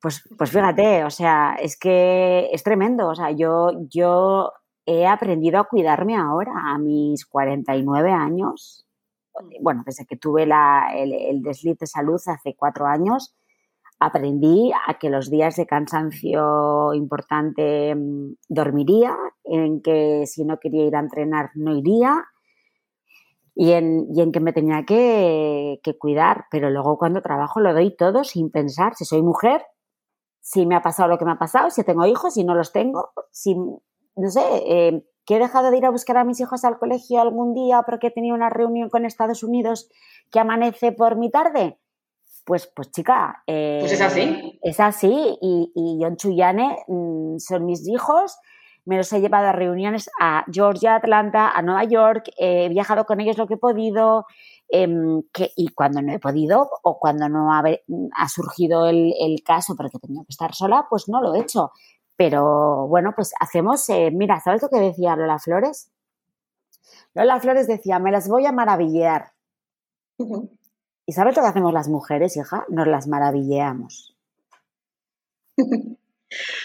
Pues, 0.00 0.22
pues 0.36 0.50
fíjate, 0.50 1.04
o 1.04 1.10
sea, 1.10 1.56
es 1.60 1.78
que 1.78 2.48
es 2.52 2.62
tremendo. 2.62 3.08
O 3.08 3.14
sea, 3.14 3.30
yo, 3.30 3.70
yo 3.88 4.52
he 4.86 5.06
aprendido 5.06 5.60
a 5.60 5.64
cuidarme 5.64 6.16
ahora, 6.16 6.52
a 6.66 6.78
mis 6.78 7.24
49 7.26 8.12
años. 8.12 8.86
Bueno, 9.60 9.82
desde 9.86 10.06
que 10.06 10.16
tuve 10.16 10.46
la, 10.46 10.92
el, 10.94 11.12
el 11.12 11.42
desliz 11.42 11.78
de 11.78 11.86
salud 11.86 12.20
hace 12.26 12.54
cuatro 12.54 12.86
años, 12.86 13.34
aprendí 14.04 14.72
a 14.86 14.98
que 14.98 15.10
los 15.10 15.30
días 15.30 15.56
de 15.56 15.66
cansancio 15.66 16.92
importante 16.94 17.94
mm, 17.94 18.34
dormiría, 18.48 19.16
en 19.44 19.80
que 19.80 20.24
si 20.26 20.44
no 20.44 20.58
quería 20.58 20.86
ir 20.86 20.96
a 20.96 21.00
entrenar 21.00 21.50
no 21.54 21.76
iría 21.76 22.24
y 23.54 23.72
en, 23.72 24.32
que 24.32 24.40
me 24.40 24.52
tenía 24.52 24.84
que, 24.84 25.80
cuidar. 25.98 26.46
Pero 26.50 26.70
luego 26.70 26.98
cuando 26.98 27.22
trabajo 27.22 27.60
lo 27.60 27.72
doy 27.72 27.94
todo 27.96 28.24
sin 28.24 28.50
pensar 28.50 28.94
si 28.94 29.04
soy 29.04 29.22
mujer, 29.22 29.62
si 30.40 30.66
me 30.66 30.74
ha 30.74 30.82
pasado 30.82 31.08
lo 31.08 31.18
que 31.18 31.24
me 31.24 31.32
ha 31.32 31.38
pasado, 31.38 31.70
si 31.70 31.84
tengo 31.84 32.06
hijos, 32.06 32.34
si 32.34 32.44
no 32.44 32.54
los 32.54 32.72
tengo, 32.72 33.10
si, 33.30 33.54
no 33.54 34.30
sé, 34.30 34.42
eh, 34.66 35.04
que 35.24 35.36
he 35.36 35.38
dejado 35.38 35.70
de 35.70 35.78
ir 35.78 35.86
a 35.86 35.90
buscar 35.90 36.16
a 36.16 36.24
mis 36.24 36.40
hijos 36.40 36.64
al 36.64 36.78
colegio 36.78 37.20
algún 37.20 37.54
día 37.54 37.82
porque 37.86 38.08
he 38.08 38.10
tenido 38.10 38.34
una 38.34 38.50
reunión 38.50 38.90
con 38.90 39.04
Estados 39.04 39.44
Unidos 39.44 39.88
que 40.32 40.40
amanece 40.40 40.90
por 40.90 41.16
mi 41.16 41.30
tarde 41.30 41.78
pues, 42.44 42.70
pues 42.74 42.90
chica. 42.90 43.42
pues 43.46 43.92
es 43.92 44.00
así. 44.00 44.20
Eh, 44.20 44.58
es 44.62 44.80
así. 44.80 45.38
Y, 45.40 45.72
y 45.74 45.98
John 46.00 46.16
Chuyane 46.16 46.78
mm, 46.88 47.38
son 47.38 47.66
mis 47.66 47.86
hijos. 47.88 48.36
Me 48.84 48.96
los 48.96 49.12
he 49.12 49.20
llevado 49.20 49.46
a 49.46 49.52
reuniones 49.52 50.10
a 50.20 50.44
Georgia, 50.50 50.96
Atlanta, 50.96 51.50
a 51.50 51.62
Nueva 51.62 51.84
York. 51.84 52.30
he 52.36 52.68
viajado 52.68 53.04
con 53.04 53.20
ellos 53.20 53.38
lo 53.38 53.46
que 53.46 53.54
he 53.54 53.58
podido. 53.58 54.26
Em, 54.68 55.22
que, 55.32 55.52
y 55.54 55.68
cuando 55.68 56.00
no 56.00 56.12
he 56.12 56.18
podido 56.18 56.68
o 56.82 56.98
cuando 56.98 57.28
no 57.28 57.52
ha, 57.52 57.62
ha 58.16 58.28
surgido 58.28 58.86
el, 58.86 59.12
el, 59.20 59.42
caso 59.44 59.74
porque 59.76 59.98
tenía 59.98 60.22
que 60.22 60.30
estar 60.30 60.54
sola, 60.54 60.86
pues 60.88 61.08
no 61.08 61.20
lo 61.20 61.34
he 61.34 61.40
hecho. 61.40 61.72
Pero 62.16 62.86
bueno, 62.88 63.12
pues 63.14 63.34
hacemos. 63.38 63.88
Eh, 63.90 64.10
mira, 64.12 64.40
¿sabes 64.40 64.62
lo 64.62 64.68
que 64.68 64.80
decía 64.80 65.16
Lola 65.16 65.38
Flores? 65.38 65.90
Lola 67.14 67.40
Flores 67.40 67.66
decía: 67.66 67.98
Me 67.98 68.12
las 68.12 68.28
voy 68.28 68.46
a 68.46 68.52
maravillar. 68.52 69.32
¿Y 71.06 71.12
sabes 71.12 71.36
lo 71.36 71.42
que 71.42 71.48
hacemos 71.48 71.72
las 71.72 71.88
mujeres, 71.88 72.36
hija? 72.36 72.64
Nos 72.68 72.86
las 72.86 73.08
maravilleamos. 73.08 74.16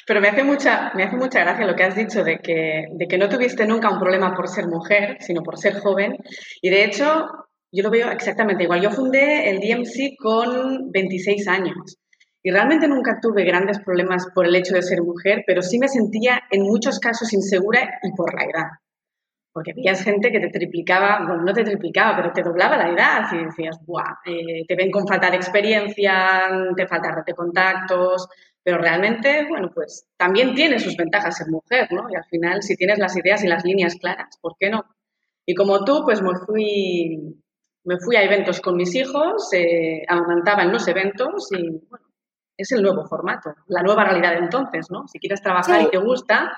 Pero 0.07 0.21
me 0.21 0.29
hace 0.29 0.43
mucha, 0.43 0.93
me 0.95 1.03
hace 1.03 1.17
mucha 1.17 1.41
gracia 1.41 1.65
lo 1.65 1.75
que 1.75 1.83
has 1.83 1.95
dicho 1.95 2.23
de 2.23 2.39
que, 2.39 2.85
de 2.91 3.07
que 3.07 3.17
no 3.17 3.27
tuviste 3.27 3.65
nunca 3.67 3.89
un 3.89 3.99
problema 3.99 4.33
por 4.35 4.47
ser 4.47 4.67
mujer, 4.67 5.17
sino 5.19 5.43
por 5.43 5.57
ser 5.57 5.79
joven. 5.79 6.17
Y 6.61 6.69
de 6.69 6.85
hecho, 6.85 7.25
yo 7.71 7.83
lo 7.83 7.89
veo 7.89 8.09
exactamente 8.11 8.63
igual. 8.63 8.81
Yo 8.81 8.91
fundé 8.91 9.49
el 9.49 9.59
DMC 9.59 10.15
con 10.17 10.91
26 10.91 11.47
años. 11.47 11.97
Y 12.41 12.51
realmente 12.51 12.87
nunca 12.87 13.19
tuve 13.21 13.43
grandes 13.43 13.79
problemas 13.79 14.27
por 14.33 14.45
el 14.45 14.55
hecho 14.55 14.75
de 14.75 14.83
ser 14.83 15.01
mujer, 15.01 15.43
pero 15.45 15.61
sí 15.61 15.79
me 15.79 15.89
sentía 15.89 16.41
en 16.49 16.61
muchos 16.61 16.99
casos 16.99 17.33
insegura 17.33 17.99
y 18.03 18.11
por 18.13 18.33
la 18.33 18.45
edad. 18.45 18.69
Porque 19.57 19.73
veías 19.73 20.03
gente 20.03 20.31
que 20.31 20.39
te 20.39 20.49
triplicaba, 20.49 21.25
bueno, 21.25 21.41
no 21.41 21.51
te 21.51 21.63
triplicaba, 21.63 22.15
pero 22.15 22.31
te 22.31 22.43
doblaba 22.43 22.77
la 22.77 22.89
edad 22.89 23.21
y 23.31 23.43
decías, 23.43 23.83
¡buah! 23.87 24.19
Eh, 24.23 24.65
te 24.67 24.75
ven 24.75 24.91
con 24.91 25.07
falta 25.07 25.31
de 25.31 25.37
experiencia, 25.37 26.47
te 26.75 26.85
falta 26.85 27.09
red 27.11 27.23
de 27.25 27.33
contactos, 27.33 28.27
pero 28.61 28.77
realmente, 28.77 29.47
bueno, 29.49 29.71
pues 29.73 30.11
también 30.15 30.53
tiene 30.53 30.77
sus 30.77 30.95
ventajas 30.95 31.37
ser 31.37 31.47
mujer, 31.47 31.87
¿no? 31.91 32.05
Y 32.07 32.15
al 32.15 32.25
final, 32.25 32.61
si 32.61 32.75
tienes 32.75 32.99
las 32.99 33.17
ideas 33.17 33.43
y 33.43 33.47
las 33.47 33.65
líneas 33.65 33.95
claras, 33.95 34.37
¿por 34.39 34.53
qué 34.59 34.69
no? 34.69 34.85
Y 35.43 35.55
como 35.55 35.83
tú, 35.83 36.03
pues 36.05 36.21
me 36.21 36.35
fui, 36.45 37.41
me 37.83 37.97
fui 37.97 38.15
a 38.15 38.21
eventos 38.21 38.61
con 38.61 38.75
mis 38.75 38.93
hijos, 38.93 39.51
eh, 39.53 40.03
amamantaba 40.07 40.61
en 40.61 40.71
los 40.71 40.87
eventos 40.87 41.51
y, 41.51 41.81
bueno, 41.89 42.05
es 42.55 42.71
el 42.73 42.83
nuevo 42.83 43.07
formato, 43.07 43.55
la 43.69 43.81
nueva 43.81 44.03
realidad 44.03 44.33
de 44.33 44.45
entonces, 44.45 44.91
¿no? 44.91 45.07
Si 45.07 45.17
quieres 45.17 45.41
trabajar 45.41 45.81
y 45.81 45.89
te 45.89 45.97
gusta 45.97 46.51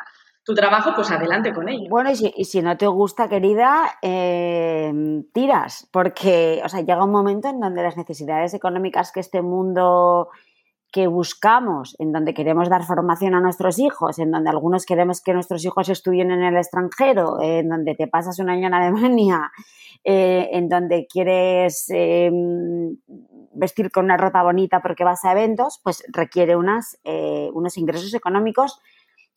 tu 0.50 0.56
trabajo, 0.56 0.94
pues 0.96 1.12
adelante 1.12 1.54
con 1.54 1.70
ello. 1.70 1.88
Bueno, 1.92 2.10
y 2.10 2.44
si, 2.44 2.62
no 2.64 2.76
te 2.76 2.88
gusta, 2.88 3.30
querida, 3.30 4.00
eh, 4.02 4.92
tiras, 5.32 5.88
porque, 5.92 6.60
o 6.66 6.70
sea, 6.70 6.82
llega 6.82 7.04
un 7.04 7.12
momento 7.12 7.50
en 7.50 7.60
donde 7.60 7.84
las 7.84 7.98
necesidades 7.98 8.56
económicas 8.56 9.12
que 9.12 9.20
este 9.20 9.44
mundo 9.44 10.30
que 10.92 11.06
buscamos, 11.06 11.96
en 12.00 12.12
donde 12.12 12.34
queremos 12.34 12.68
dar 12.68 12.84
formación 12.84 13.36
a 13.36 13.42
nuestros 13.42 13.78
hijos, 13.78 14.18
en 14.18 14.32
donde 14.32 14.50
algunos 14.50 14.88
queremos 14.88 15.22
que 15.22 15.36
nuestros 15.36 15.64
hijos 15.64 15.88
estudien 15.88 16.32
en 16.32 16.42
el 16.42 16.58
extranjero, 16.58 17.40
en 17.40 17.70
donde 17.70 17.94
te 17.94 18.08
pasas 18.08 18.40
un 18.40 18.50
año 18.50 18.66
en 18.66 18.74
Alemania, 18.74 19.52
eh, 20.04 20.50
en 20.52 20.68
donde 20.68 21.06
quieres 21.06 21.86
em, 21.90 22.98
vestir 23.54 23.92
con 23.92 24.06
una 24.06 24.18
ropa 24.18 24.42
bonita 24.42 24.82
porque 24.82 25.04
vas 25.04 25.24
a 25.26 25.34
eventos, 25.34 25.80
pues 25.84 26.04
requiere 26.08 26.56
unas, 26.56 26.98
eh, 27.04 27.52
unos 27.54 27.78
ingresos 27.78 28.16
económicos 28.16 28.82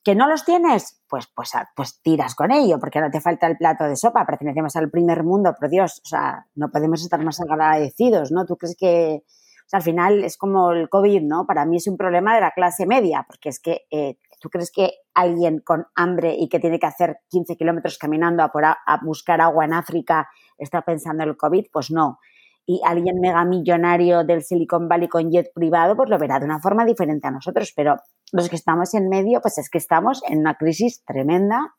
que 0.05 0.15
no 0.15 0.29
los 0.29 0.45
tienes, 0.45 1.01
pues, 1.09 1.29
pues, 1.35 1.53
pues 1.77 2.01
tiras 2.03 2.35
con 2.35 2.51
ello, 2.51 2.79
porque 2.81 3.01
no 3.01 3.11
te 3.11 3.21
falta 3.21 3.47
el 3.47 3.57
plato 3.57 3.85
de 3.85 3.97
sopa, 3.97 4.27
pertenecemos 4.27 4.75
al 4.77 4.91
primer 4.91 5.23
mundo, 5.23 5.55
por 5.59 5.69
Dios, 5.69 6.01
o 6.05 6.09
sea, 6.09 6.47
no 6.55 6.71
podemos 6.71 7.03
estar 7.03 7.23
más 7.25 7.41
agradecidos, 7.41 8.33
¿no? 8.33 8.45
¿Tú 8.45 8.57
crees 8.57 8.77
que, 8.77 9.23
al 9.71 9.83
final 9.83 10.23
es 10.23 10.37
como 10.37 10.73
el 10.73 10.91
COVID, 10.91 11.23
¿no? 11.23 11.47
Para 11.47 11.65
mí 11.65 11.79
es 11.79 11.87
un 11.87 11.97
problema 11.97 12.35
de 12.35 12.43
la 12.43 12.51
clase 12.51 12.85
media, 12.85 13.25
porque 13.27 13.49
es 13.49 13.59
que, 13.59 13.87
eh, 13.91 14.19
¿tú 14.39 14.51
crees 14.51 14.71
que 14.71 14.93
alguien 15.15 15.61
con 15.61 15.87
hambre 15.95 16.35
y 16.39 16.51
que 16.51 16.61
tiene 16.61 16.79
que 16.79 16.87
hacer 16.87 17.21
15 17.31 17.57
kilómetros 17.57 17.97
caminando 17.97 18.43
a, 18.43 18.49
por 18.49 18.67
a 18.67 18.77
buscar 19.03 19.41
agua 19.41 19.65
en 19.65 19.73
África 19.73 20.29
está 20.59 20.83
pensando 20.83 21.23
en 21.23 21.31
el 21.31 21.37
COVID? 21.39 21.67
Pues 21.73 21.91
no 21.91 22.19
y 22.67 22.81
alguien 22.85 23.21
mega 23.21 23.45
millonario 23.45 24.25
del 24.25 24.43
Silicon 24.43 24.89
Valley 24.89 25.09
con 25.09 25.31
jet 25.31 25.53
privado, 25.55 25.97
pues 25.97 26.09
lo 26.09 26.19
verá 26.19 26.39
de 26.39 26.45
una 26.45 26.61
forma 26.61 26.85
diferente 26.85 27.27
a 27.27 27.31
nosotros. 27.31 27.73
Pero 27.75 27.97
los 28.33 28.49
que 28.49 28.57
estamos 28.57 28.95
en 28.95 29.09
medio, 29.09 29.41
pues 29.41 29.59
es 29.59 29.69
que 29.69 29.79
estamos 29.79 30.23
en 30.29 30.41
una 30.41 30.55
crisis 30.55 31.03
tremenda, 31.05 31.75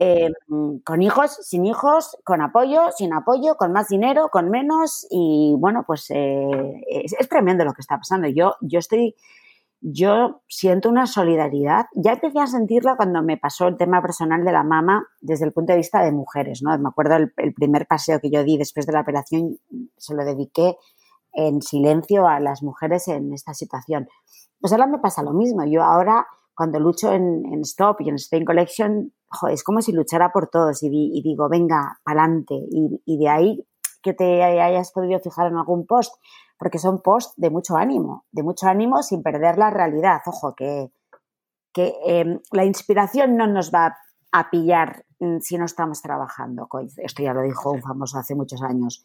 eh, 0.00 0.30
con 0.84 1.02
hijos, 1.02 1.38
sin 1.42 1.64
hijos, 1.64 2.16
con 2.24 2.42
apoyo, 2.42 2.90
sin 2.96 3.12
apoyo, 3.12 3.56
con 3.56 3.72
más 3.72 3.88
dinero, 3.88 4.28
con 4.30 4.50
menos. 4.50 5.06
Y 5.10 5.54
bueno, 5.58 5.84
pues 5.86 6.10
eh, 6.10 6.82
es, 6.88 7.14
es, 7.18 7.28
tremendo 7.28 7.64
lo 7.64 7.72
que 7.72 7.82
está 7.82 7.96
pasando. 7.96 8.28
Yo, 8.28 8.56
yo 8.60 8.78
estoy 8.78 9.14
yo 9.80 10.42
siento 10.48 10.88
una 10.88 11.06
solidaridad. 11.06 11.86
Ya 11.94 12.12
empecé 12.12 12.40
a 12.40 12.46
sentirla 12.46 12.96
cuando 12.96 13.22
me 13.22 13.36
pasó 13.36 13.68
el 13.68 13.76
tema 13.76 14.00
personal 14.02 14.44
de 14.44 14.52
la 14.52 14.64
mama 14.64 15.06
desde 15.20 15.44
el 15.44 15.52
punto 15.52 15.72
de 15.72 15.78
vista 15.78 16.02
de 16.02 16.12
mujeres, 16.12 16.62
¿no? 16.62 16.76
Me 16.78 16.88
acuerdo 16.88 17.16
el, 17.16 17.54
primer 17.54 17.86
paseo 17.86 18.20
que 18.20 18.30
yo 18.30 18.42
di 18.42 18.58
después 18.58 18.86
de 18.86 18.92
la 18.92 19.00
operación, 19.00 19.58
se 19.96 20.14
lo 20.14 20.24
dediqué 20.24 20.76
en 21.32 21.60
silencio 21.60 22.26
a 22.26 22.40
las 22.40 22.62
mujeres 22.62 23.08
en 23.08 23.32
esta 23.32 23.54
situación. 23.54 24.08
Pues 24.60 24.72
ahora 24.72 24.86
me 24.86 24.98
pasa 24.98 25.22
lo 25.22 25.32
mismo. 25.32 25.64
Yo 25.66 25.82
ahora, 25.82 26.26
cuando 26.54 26.80
lucho 26.80 27.12
en, 27.12 27.60
Stop 27.62 28.00
y 28.00 28.08
en 28.08 28.14
Spain 28.16 28.44
Collection, 28.44 29.12
es 29.50 29.62
como 29.62 29.82
si 29.82 29.92
luchara 29.92 30.32
por 30.32 30.48
todos 30.48 30.82
y, 30.82 30.88
digo, 31.22 31.48
venga, 31.50 31.98
pa'lante. 32.02 32.54
Y, 32.54 33.02
y 33.04 33.18
de 33.18 33.28
ahí 33.28 33.66
que 34.02 34.14
te 34.14 34.42
hayas 34.42 34.92
podido 34.92 35.18
fijar 35.20 35.48
en 35.48 35.56
algún 35.56 35.84
post, 35.84 36.14
porque 36.58 36.78
son 36.78 37.02
posts 37.02 37.34
de 37.36 37.50
mucho 37.50 37.76
ánimo, 37.76 38.24
de 38.32 38.42
mucho 38.42 38.66
ánimo 38.66 39.02
sin 39.02 39.22
perder 39.22 39.58
la 39.58 39.70
realidad. 39.70 40.20
Ojo, 40.26 40.54
que, 40.54 40.90
que 41.72 41.94
em, 42.04 42.40
la 42.52 42.64
inspiración 42.64 43.36
no 43.36 43.46
nos 43.46 43.72
va 43.72 43.96
a 44.32 44.50
pillar 44.50 45.04
mm, 45.20 45.38
si 45.40 45.58
no 45.58 45.64
estamos 45.64 46.02
trabajando. 46.02 46.68
Esto 46.96 47.22
ya 47.22 47.32
lo 47.32 47.42
dijo 47.42 47.70
un 47.70 47.82
famoso 47.82 48.18
hace 48.18 48.34
muchos 48.34 48.62
años. 48.62 49.04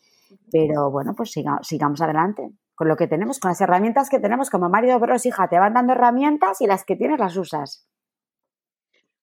Pero 0.52 0.92
bueno, 0.92 1.14
pues 1.16 1.32
sigamos 1.32 2.02
adelante 2.02 2.52
con 2.76 2.88
lo 2.88 2.96
que 2.96 3.08
tenemos, 3.08 3.40
con 3.40 3.50
las 3.50 3.62
herramientas 3.62 4.10
que 4.10 4.20
tenemos. 4.20 4.50
Como 4.50 4.70
Mario 4.70 5.00
Bros, 5.00 5.26
hija, 5.26 5.48
te 5.48 5.60
van 5.60 5.74
dando 5.74 5.94
herramientas 5.94 6.62
y 6.62 6.68
las 6.68 6.84
que 6.84 6.96
tienes 6.96 7.20
las 7.20 7.38
usas. 7.38 7.88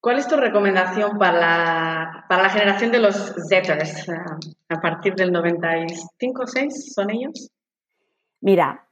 ¿Cuál 0.01 0.19
es 0.19 0.29
tu 0.29 0.37
recomendación 0.37 1.19
para 1.19 1.41
la, 1.41 2.25
para 2.29 2.45
la 2.45 2.51
generación 2.51 2.93
de 2.93 3.01
los 3.01 3.35
Zetters 3.49 4.09
a 4.69 4.81
partir 4.81 5.17
del 5.17 5.33
95 5.33 6.43
o 6.43 6.47
6? 6.47 6.95
¿Son 6.95 7.11
ellos? 7.11 7.51
Mira, 8.41 8.89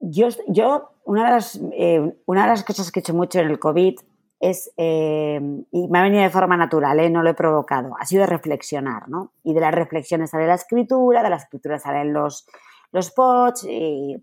yo, 0.00 0.28
yo 0.48 0.90
una, 1.04 1.24
de 1.26 1.30
las, 1.30 1.60
eh, 1.72 2.14
una 2.26 2.42
de 2.42 2.48
las 2.48 2.64
cosas 2.64 2.90
que 2.90 3.00
he 3.00 3.02
hecho 3.02 3.14
mucho 3.14 3.40
en 3.40 3.50
el 3.50 3.58
COVID 3.58 3.98
es, 4.40 4.72
eh, 4.76 5.40
y 5.70 5.88
me 5.88 5.98
ha 5.98 6.02
venido 6.02 6.22
de 6.22 6.30
forma 6.30 6.56
natural, 6.56 6.98
eh, 6.98 7.10
no 7.10 7.22
lo 7.22 7.30
he 7.30 7.34
provocado, 7.34 7.94
ha 7.98 8.06
sido 8.06 8.26
reflexionar, 8.26 9.08
¿no? 9.08 9.32
Y 9.44 9.54
de 9.54 9.60
las 9.60 9.72
reflexiones 9.72 10.30
sale 10.30 10.46
la 10.46 10.54
escritura, 10.54 11.22
de 11.22 11.30
la 11.30 11.36
escritura 11.36 11.78
salen 11.78 12.12
los, 12.12 12.46
los 12.90 13.12
pods, 13.12 13.64
y, 13.68 14.16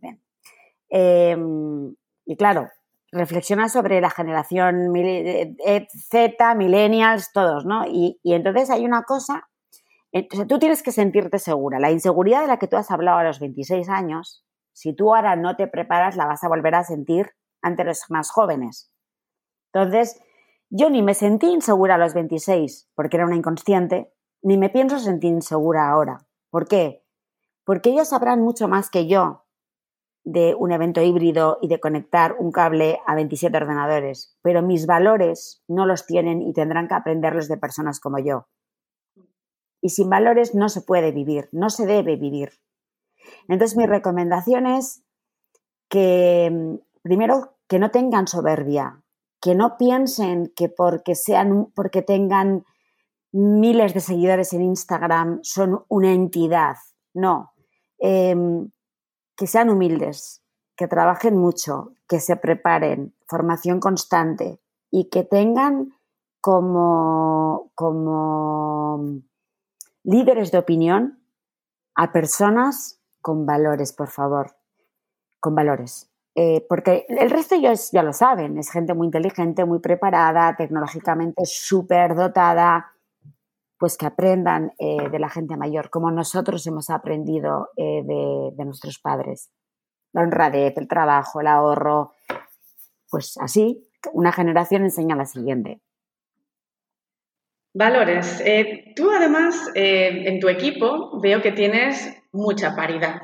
y 0.90 2.36
claro, 2.36 2.70
reflexiona 3.12 3.70
sobre 3.70 4.02
la 4.02 4.10
generación 4.10 4.94
Z, 6.12 6.56
millennials, 6.56 7.32
todos, 7.32 7.66
¿no? 7.66 7.86
Y, 7.88 8.20
y 8.22 8.34
entonces 8.34 8.70
hay 8.70 8.86
una 8.86 9.04
cosa 9.04 9.49
entonces, 10.12 10.48
tú 10.48 10.60
tienes 10.60 10.82
que 10.82 10.92
sentirte 10.92 11.40
segura. 11.40 11.80
La 11.80 11.92
inseguridad 11.92 12.42
de 12.42 12.48
la 12.48 12.58
que 12.58 12.68
tú 12.68 12.78
has 12.78 12.92
hablado 12.92 13.20
a 13.20 13.24
los 13.24 13.40
26 13.40 13.90
años, 13.90 14.46
si 14.74 14.96
tú 14.96 15.16
ahora 15.16 15.36
no 15.36 15.56
te 15.56 15.68
preparas, 15.68 16.16
la 16.16 16.26
vas 16.26 16.44
a 16.44 16.48
volver 16.48 16.76
a 16.76 16.84
sentir 16.84 17.32
ante 17.62 17.84
los 17.84 18.04
más 18.10 18.32
jóvenes. 18.32 18.92
Entonces, 19.72 20.20
yo 20.70 20.90
ni 20.90 21.02
me 21.02 21.14
sentí 21.14 21.48
insegura 21.48 21.96
a 21.96 21.98
los 21.98 22.14
26 22.14 22.90
porque 22.96 23.18
era 23.18 23.26
una 23.26 23.36
inconsciente, 23.36 24.14
ni 24.42 24.58
me 24.58 24.70
pienso 24.70 25.00
sentir 25.00 25.32
insegura 25.32 25.90
ahora. 25.90 26.26
¿Por 26.50 26.68
qué? 26.68 27.04
Porque 27.66 27.90
ellos 27.92 28.10
sabrán 28.10 28.42
mucho 28.42 28.68
más 28.68 28.90
que 28.90 29.08
yo 29.08 29.46
de 30.24 30.56
un 30.56 30.72
evento 30.72 31.02
híbrido 31.02 31.58
y 31.62 31.68
de 31.68 31.80
conectar 31.80 32.36
un 32.40 32.52
cable 32.52 33.00
a 33.06 33.16
27 33.16 33.56
ordenadores, 33.56 34.38
pero 34.42 34.62
mis 34.62 34.86
valores 34.86 35.64
no 35.68 35.86
los 35.86 36.06
tienen 36.06 36.42
y 36.42 36.54
tendrán 36.54 36.88
que 36.88 36.96
aprenderlos 36.96 37.48
de 37.48 37.58
personas 37.58 38.00
como 38.00 38.20
yo. 38.20 38.48
Y 39.82 39.90
sin 39.90 40.10
valores 40.10 40.56
no 40.56 40.70
se 40.70 40.82
puede 40.82 41.12
vivir, 41.12 41.50
no 41.52 41.70
se 41.70 41.86
debe 41.86 42.16
vivir. 42.16 42.52
Entonces 43.48 43.78
mi 43.78 43.86
recomendación 43.86 44.68
es 44.68 45.04
que, 45.90 46.50
mm, 46.52 46.76
primero, 47.02 47.58
que 47.68 47.80
no 47.80 47.92
tengan 47.92 48.28
soberbia, 48.28 49.04
que 49.42 49.56
no 49.56 49.78
piensen 49.78 50.52
que 50.56 50.70
porque, 50.70 51.16
sean, 51.16 51.72
porque 51.76 52.02
tengan 52.02 52.66
miles 53.32 53.94
de 53.94 54.00
seguidores 54.00 54.54
en 54.54 54.64
Instagram 54.64 55.40
son 55.44 55.84
una 55.88 56.12
entidad. 56.14 56.76
No, 57.14 57.52
em, 58.00 58.72
que 59.36 59.48
sean 59.48 59.70
humildes, 59.70 60.44
que 60.76 60.88
trabajen 60.88 61.38
mucho, 61.38 61.94
que 62.08 62.20
se 62.20 62.36
preparen, 62.36 63.16
formación 63.28 63.80
constante 63.80 64.60
y 64.92 65.10
que 65.10 65.24
tengan 65.24 65.94
como, 66.42 67.72
como 67.76 69.22
líderes 70.04 70.52
de 70.52 70.58
opinión 70.58 71.24
a 71.96 72.12
personas 72.12 73.02
con 73.22 73.46
valores, 73.46 73.94
por 73.94 74.08
favor, 74.08 74.56
con 75.40 75.56
valores. 75.56 76.10
Eh, 76.36 76.66
porque 76.70 77.06
el 77.10 77.30
resto 77.30 77.56
ellos 77.56 77.92
ya 77.92 78.04
lo 78.04 78.14
saben, 78.14 78.58
es 78.58 78.72
gente 78.72 78.94
muy 78.94 79.08
inteligente, 79.08 79.66
muy 79.66 79.80
preparada, 79.80 80.56
tecnológicamente 80.56 81.44
súper 81.46 82.16
dotada, 82.16 82.94
pues 83.78 83.98
que 83.98 84.06
aprendan 84.06 84.74
eh, 84.78 85.10
de 85.10 85.20
la 85.20 85.30
gente 85.30 85.58
mayor, 85.58 85.90
como 85.90 86.12
nosotros 86.12 86.66
hemos 86.68 86.90
aprendido 86.90 87.70
eh, 87.76 88.04
de, 88.04 88.52
de 88.56 88.66
nuestros 88.66 89.00
padres. 89.00 89.52
La 90.14 90.22
honradez, 90.22 90.78
el 90.78 90.88
trabajo, 90.88 91.42
el 91.42 91.48
ahorro, 91.48 92.14
pues 93.10 93.38
así, 93.42 93.88
una 94.14 94.32
generación 94.32 94.84
enseña 94.84 95.16
a 95.16 95.18
la 95.18 95.26
siguiente. 95.26 95.82
Valores. 97.74 98.42
Eh, 98.46 98.94
tú 98.96 99.12
además 99.12 99.70
eh, 99.76 100.24
en 100.26 100.40
tu 100.40 100.50
equipo 100.50 101.20
veo 101.22 101.42
que 101.42 101.52
tienes 101.52 102.10
mucha 102.32 102.76
paridad. 102.76 103.22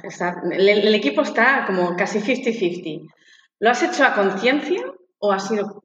el, 0.51 0.95
equipo 0.95 1.21
está 1.21 1.65
como 1.65 1.95
casi 1.95 2.19
50-50. 2.19 3.11
¿Lo 3.59 3.69
has 3.69 3.83
hecho 3.83 4.05
a 4.05 4.13
conciencia 4.13 4.83
o 5.19 5.31
ha 5.31 5.39
sido, 5.39 5.83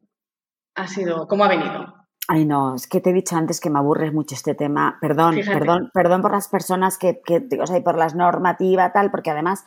ha 0.75 0.87
sido, 0.87 1.27
cómo 1.27 1.45
ha 1.45 1.49
venido? 1.49 1.95
Ay, 2.29 2.45
no, 2.45 2.75
es 2.75 2.87
que 2.87 3.01
te 3.01 3.11
he 3.11 3.13
dicho 3.13 3.37
antes 3.37 3.61
que 3.61 3.71
me 3.71 3.79
aburre 3.79 4.13
mucho 4.13 4.35
este 4.35 4.55
tema. 4.55 4.99
Perdón, 5.01 5.37
perdón, 5.45 5.91
perdón 5.93 6.23
por 6.23 6.33
las 6.33 6.49
personas 6.49 6.99
que, 6.99 7.21
que, 7.25 7.47
o 7.61 7.67
sea, 7.67 7.79
y 7.79 7.83
por 7.83 7.97
las 7.97 8.15
normativas, 8.15 8.93
tal, 8.93 9.11
porque 9.11 9.31
además 9.31 9.65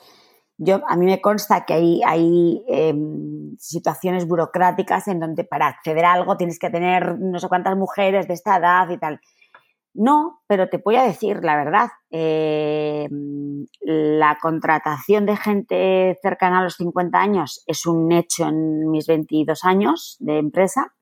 yo, 0.57 0.81
a 0.87 0.95
mí 0.95 1.05
me 1.05 1.21
consta 1.21 1.65
que 1.65 1.73
hay, 1.73 2.01
hay 2.05 2.63
em, 2.67 3.55
situaciones 3.57 4.27
burocráticas 4.27 5.07
en 5.07 5.19
donde 5.19 5.43
para 5.43 5.67
acceder 5.67 6.05
a 6.05 6.13
algo 6.13 6.37
tienes 6.37 6.59
que 6.59 6.69
tener 6.69 7.19
no 7.19 7.39
sé 7.39 7.47
cuántas 7.47 7.75
mujeres 7.75 8.27
de 8.27 8.35
esta 8.35 8.57
edad 8.57 8.89
y 8.89 8.97
tal. 8.97 9.19
No, 9.95 10.41
pero 10.47 10.69
te 10.69 10.77
voy 10.77 10.95
a 10.95 11.03
decir 11.03 11.43
la 11.43 11.55
verdad. 11.55 11.89
Em, 12.09 13.65
la 13.81 14.37
contratación 14.41 15.25
de 15.25 15.37
gente 15.37 16.17
cercana 16.21 16.59
a 16.59 16.63
los 16.63 16.75
50 16.75 17.19
años 17.19 17.63
es 17.67 17.85
un 17.85 18.11
hecho 18.11 18.47
en 18.47 18.89
mis 18.89 19.07
22 19.07 19.63
años 19.63 20.17
de 20.19 20.39
empresa. 20.39 20.93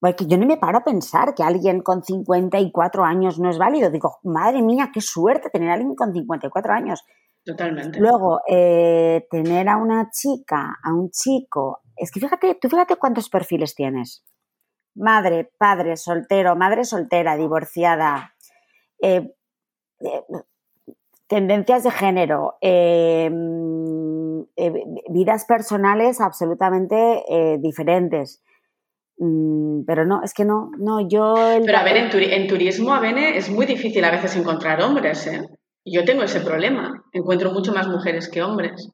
Porque 0.00 0.26
yo 0.26 0.36
no 0.36 0.46
me 0.46 0.58
paro 0.58 0.78
a 0.78 0.84
pensar 0.84 1.34
que 1.34 1.42
alguien 1.42 1.80
con 1.80 2.02
54 2.02 3.04
años 3.04 3.38
no 3.38 3.48
es 3.48 3.58
válido. 3.58 3.90
Digo, 3.90 4.18
madre 4.22 4.60
mía, 4.60 4.90
qué 4.92 5.00
suerte 5.00 5.48
tener 5.50 5.70
a 5.70 5.74
alguien 5.74 5.94
con 5.94 6.12
54 6.12 6.72
años. 6.74 7.04
Totalmente. 7.44 8.00
Luego, 8.00 8.40
eh, 8.48 9.26
tener 9.30 9.68
a 9.68 9.76
una 9.76 10.10
chica, 10.10 10.78
a 10.82 10.94
un 10.94 11.10
chico. 11.10 11.82
Es 11.96 12.10
que 12.10 12.20
fíjate, 12.20 12.54
tú 12.54 12.68
fíjate 12.68 12.96
cuántos 12.96 13.28
perfiles 13.28 13.74
tienes 13.74 14.24
madre, 14.94 15.50
padre, 15.58 15.96
soltero, 15.96 16.56
madre 16.56 16.84
soltera, 16.84 17.36
divorciada, 17.36 18.34
eh, 19.00 19.34
eh, 20.00 20.22
tendencias 21.26 21.84
de 21.84 21.90
género, 21.90 22.56
eh, 22.60 23.30
vidas 25.10 25.44
personales 25.46 26.20
absolutamente 26.20 27.58
diferentes. 27.58 28.42
Mm, 29.18 29.84
pero 29.86 30.04
no, 30.04 30.22
es 30.22 30.34
que 30.34 30.44
no, 30.44 30.70
no, 30.78 31.06
yo... 31.08 31.34
Pero 31.64 31.78
a 31.78 31.84
ver, 31.84 31.96
en, 31.96 32.10
en 32.12 32.46
turismo, 32.48 32.92
a 32.92 33.00
Bene, 33.00 33.36
es 33.36 33.50
muy 33.50 33.64
difícil 33.66 34.04
a 34.04 34.10
veces 34.10 34.36
encontrar 34.36 34.82
hombres, 34.82 35.26
¿eh? 35.26 35.48
Yo 35.84 36.04
tengo 36.04 36.22
ese 36.22 36.40
problema. 36.40 37.04
Encuentro 37.12 37.52
mucho 37.52 37.72
más 37.72 37.88
mujeres 37.88 38.30
que 38.30 38.42
hombres. 38.42 38.90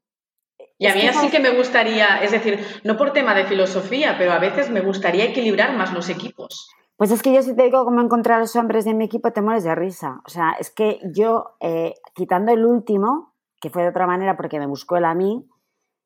Y 0.78 0.86
a 0.86 0.94
mí 0.94 1.06
así 1.06 1.30
que 1.30 1.40
me 1.40 1.54
gustaría, 1.54 2.22
es 2.22 2.32
decir, 2.32 2.58
no 2.84 2.96
por 2.96 3.12
tema 3.12 3.34
de 3.34 3.44
filosofía, 3.44 4.16
pero 4.16 4.32
a 4.32 4.38
veces 4.38 4.70
me 4.70 4.80
gustaría 4.80 5.24
equilibrar 5.24 5.76
más 5.76 5.92
los 5.92 6.08
equipos. 6.08 6.70
Pues 6.96 7.10
es 7.10 7.22
que 7.22 7.34
yo 7.34 7.42
si 7.42 7.54
te 7.54 7.64
digo 7.64 7.84
cómo 7.84 8.00
encontrar 8.00 8.38
a 8.38 8.40
los 8.40 8.56
hombres 8.56 8.86
de 8.86 8.94
mi 8.94 9.04
equipo, 9.04 9.30
te 9.30 9.42
mueres 9.42 9.64
de 9.64 9.74
risa. 9.74 10.20
O 10.26 10.30
sea, 10.30 10.52
es 10.58 10.70
que 10.70 10.98
yo, 11.14 11.56
eh, 11.60 11.94
quitando 12.14 12.52
el 12.52 12.64
último, 12.64 13.34
que 13.60 13.68
fue 13.68 13.82
de 13.82 13.88
otra 13.88 14.06
manera 14.06 14.36
porque 14.36 14.58
me 14.58 14.66
buscó 14.66 14.96
él 14.96 15.04
a 15.04 15.14
mí, 15.14 15.46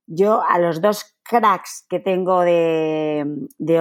yo 0.06 0.42
a 0.42 0.58
los 0.58 0.80
dos 0.80 1.16
cracks 1.22 1.86
que 1.88 2.00
tengo 2.00 2.40
de, 2.42 3.24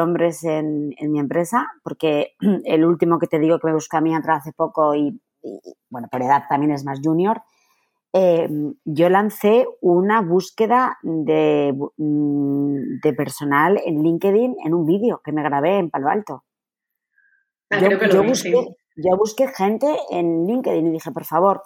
hombres 0.02 0.44
en, 0.44 0.90
mi 1.02 1.20
empresa, 1.20 1.68
porque 1.84 2.36
el 2.66 2.86
último 2.86 3.20
que 3.20 3.28
te 3.28 3.40
digo 3.40 3.60
que 3.60 3.68
me 3.68 3.74
buscó 3.74 3.98
a 3.98 4.02
mí 4.02 4.14
entró 4.14 4.34
hace 4.34 4.54
poco 4.54 4.96
y, 4.96 5.20
y, 5.44 5.60
bueno, 5.90 6.08
por 6.12 6.22
edad 6.22 6.44
también 6.50 6.72
es 6.72 6.84
más 6.84 7.00
junior, 7.04 7.42
eh, 8.16 8.48
yo 8.86 9.10
lancé 9.10 9.66
una 9.82 10.22
búsqueda 10.22 11.00
de, 11.02 11.74
mm, 11.98 13.00
de, 13.02 13.14
personal 13.14 13.82
en 13.84 14.04
LinkedIn 14.04 14.56
en 14.64 14.74
un 14.76 14.86
vídeo 14.86 15.22
que 15.24 15.32
me 15.32 15.42
grabé 15.42 15.80
en 15.80 15.90
Palo 15.90 16.10
Alto. 16.10 16.44
Ah, 17.72 17.80
yo, 17.80 19.18
busqué, 19.18 19.48
gente 19.48 19.88
en 20.12 20.46
LinkedIn 20.46 20.88
y 20.88 20.92
dije, 20.92 21.12
por 21.12 21.26
favor, 21.26 21.64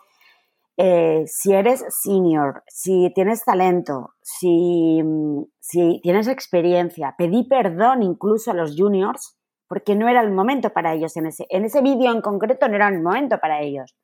eh, 0.77 1.23
si 1.27 1.51
eres 1.51 1.83
senior, 1.89 2.63
si 2.67 3.11
tienes 3.13 3.43
talento, 3.43 4.13
si, 4.21 5.01
mm, 5.03 5.43
si 5.59 5.99
tienes 6.01 6.29
experiencia, 6.29 7.15
pedí 7.17 7.45
perdón 7.49 8.03
incluso 8.03 8.51
a 8.51 8.53
los 8.53 8.75
juniors 8.77 9.36
porque 9.67 9.95
no 9.95 10.07
era 10.07 10.21
el 10.21 10.31
momento 10.31 10.71
para 10.71 10.93
ellos 10.93 11.15
en 11.17 11.27
ese, 11.27 11.45
en 11.49 11.65
ese 11.65 11.81
vídeo 11.81 12.11
en 12.11 12.21
concreto, 12.21 12.67
no 12.67 12.75
era 12.75 12.87
el 12.87 13.01
momento 13.01 13.37
para 13.39 13.61
ellos. 13.61 13.95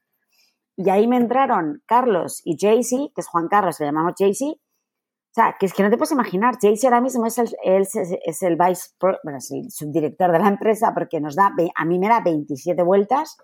Y 0.76 0.90
ahí 0.90 1.08
me 1.08 1.18
entraron 1.18 1.84
Carlos 1.86 2.42
y 2.44 2.58
Jaycee, 2.60 3.12
que 3.14 3.22
es 3.22 3.28
Juan 3.28 3.48
Carlos, 3.48 3.80
le 3.80 3.86
llamamos 3.86 4.14
Jaycee. 4.18 4.54
O 4.56 5.34
sea, 5.34 5.56
que 5.60 5.66
es 5.66 5.74
que 5.74 5.82
no 5.82 5.90
te 5.90 5.98
puedes 5.98 6.12
imaginar, 6.12 6.58
Jaycee 6.62 6.88
ahora 6.88 7.02
mismo 7.02 7.26
es 7.26 7.38
el, 7.38 7.50
es, 7.64 8.44
el 8.44 8.56
vice, 8.56 8.92
bueno, 9.00 9.38
es 9.38 9.52
el 9.52 9.72
subdirector 9.72 10.32
de 10.32 10.40
la 10.40 10.48
empresa 10.48 10.94
porque 10.94 11.20
nos 11.20 11.36
da, 11.36 11.52
a 11.76 11.86
mí 11.86 11.98
me 11.98 12.08
da 12.08 12.22
27 12.22 12.82
vueltas. 12.84 13.38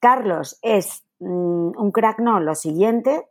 Carlos 0.00 0.58
es 0.62 1.04
mm, 1.18 1.78
un 1.78 1.92
crack, 1.92 2.18
no, 2.20 2.40
lo 2.40 2.54
siguiente. 2.54 3.26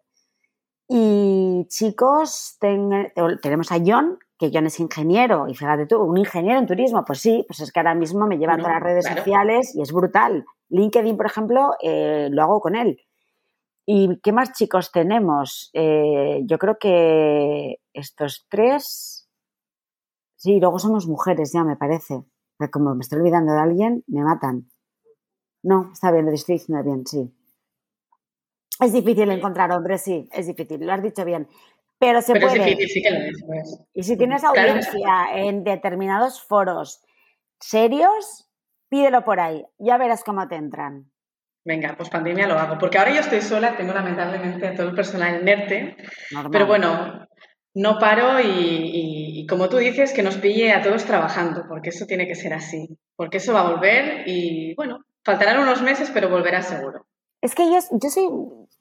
Y 0.88 1.66
chicos, 1.70 2.58
tenemos 2.60 3.72
a 3.72 3.78
John, 3.86 4.18
que 4.38 4.52
John 4.54 4.68
es 4.68 4.80
ingeniero, 4.80 5.48
y 5.48 5.56
fíjate 5.56 5.88
tú, 5.88 6.02
un 6.02 6.18
ingeniero 6.18 6.60
en 6.60 6.68
turismo, 6.68 7.04
pues 7.06 7.20
sí, 7.20 7.44
pues 7.48 7.60
es 7.60 7.72
que 7.72 7.80
ahora 7.80 7.96
mismo 7.96 8.28
me 8.28 8.38
lleva 8.38 8.54
a 8.54 8.58
todas 8.58 8.74
las 8.74 8.84
redes 8.84 9.06
sociales 9.06 9.76
y 9.76 9.82
es 9.82 9.92
brutal. 9.92 10.46
LinkedIn, 10.70 11.18
por 11.18 11.26
ejemplo, 11.26 11.72
eh, 11.82 12.30
lo 12.32 12.44
hago 12.44 12.60
con 12.60 12.76
él. 12.76 13.00
¿Y 13.86 14.20
qué 14.22 14.32
más 14.34 14.52
chicos 14.52 14.92
tenemos? 14.92 15.70
Eh, 15.74 16.42
yo 16.44 16.58
creo 16.60 16.78
que 16.78 17.78
estos 17.94 18.46
tres. 18.50 19.30
Sí, 20.36 20.60
luego 20.60 20.78
somos 20.78 21.08
mujeres, 21.08 21.54
ya 21.54 21.64
me 21.64 21.78
parece. 21.78 22.24
Pero 22.58 22.70
como 22.70 22.94
me 22.96 23.02
estoy 23.02 23.20
olvidando 23.20 23.54
de 23.54 23.60
alguien, 23.60 24.04
me 24.08 24.24
matan. 24.24 24.70
No, 25.64 25.90
está 25.94 26.12
bien, 26.12 26.26
lo 26.26 26.32
estoy 26.32 26.56
diciendo 26.56 26.84
bien, 26.84 27.08
sí. 27.08 27.34
Es 28.80 28.94
difícil 28.94 29.32
encontrar 29.32 29.72
hombres, 29.72 30.02
sí, 30.02 30.30
es 30.32 30.46
difícil, 30.46 30.86
lo 30.86 30.94
has 30.94 31.02
dicho 31.02 31.26
bien. 31.26 31.48
Pero 32.00 32.22
se 32.22 32.34
puede. 32.40 32.46
Es 32.46 32.66
difícil, 32.66 32.90
sí 32.90 33.02
que 33.02 33.12
lo 33.12 33.18
es. 33.18 33.44
Pues. 33.46 33.80
Y 33.94 34.04
si 34.04 34.18
tienes 34.18 34.44
audiencia 34.44 35.28
en 35.34 35.64
determinados 35.64 36.42
foros 36.42 37.02
serios, 37.60 38.50
pídelo 38.90 39.24
por 39.24 39.40
ahí, 39.40 39.66
ya 39.78 39.98
verás 39.98 40.24
cómo 40.24 40.48
te 40.48 40.56
entran. 40.56 41.12
Venga, 41.66 41.96
pues 41.98 42.10
pandemia 42.10 42.48
lo 42.48 42.58
hago, 42.58 42.78
porque 42.78 42.98
ahora 42.98 43.14
yo 43.14 43.20
estoy 43.20 43.42
sola, 43.42 43.76
tengo 43.76 43.94
lamentablemente 43.94 44.68
a 44.68 44.74
todo 44.74 44.88
el 44.88 44.96
personal 44.96 45.36
en 45.36 45.46
NERTE, 45.46 45.98
pero 46.50 46.66
bueno, 46.66 47.28
no 47.74 48.00
paro 48.00 48.40
y, 48.42 49.46
como 49.50 49.68
tú 49.68 49.76
dices, 49.76 50.14
que 50.14 50.24
nos 50.24 50.38
pille 50.38 50.72
a 50.72 50.82
todos 50.82 51.04
trabajando, 51.04 51.66
porque 51.68 51.90
eso 51.90 52.06
tiene 52.06 52.26
que 52.26 52.36
ser 52.36 52.54
así, 52.54 52.98
porque 53.18 53.38
eso 53.38 53.54
va 53.54 53.62
a 53.62 53.72
volver 53.72 54.24
y 54.28 54.76
bueno, 54.76 55.04
faltarán 55.26 55.60
unos 55.60 55.82
meses, 55.82 56.10
pero 56.14 56.30
volverá 56.30 56.62
seguro. 56.62 57.06
Es 57.48 57.56
que 57.56 57.72
yo, 57.72 57.78
yo 57.92 58.10
soy, 58.10 58.30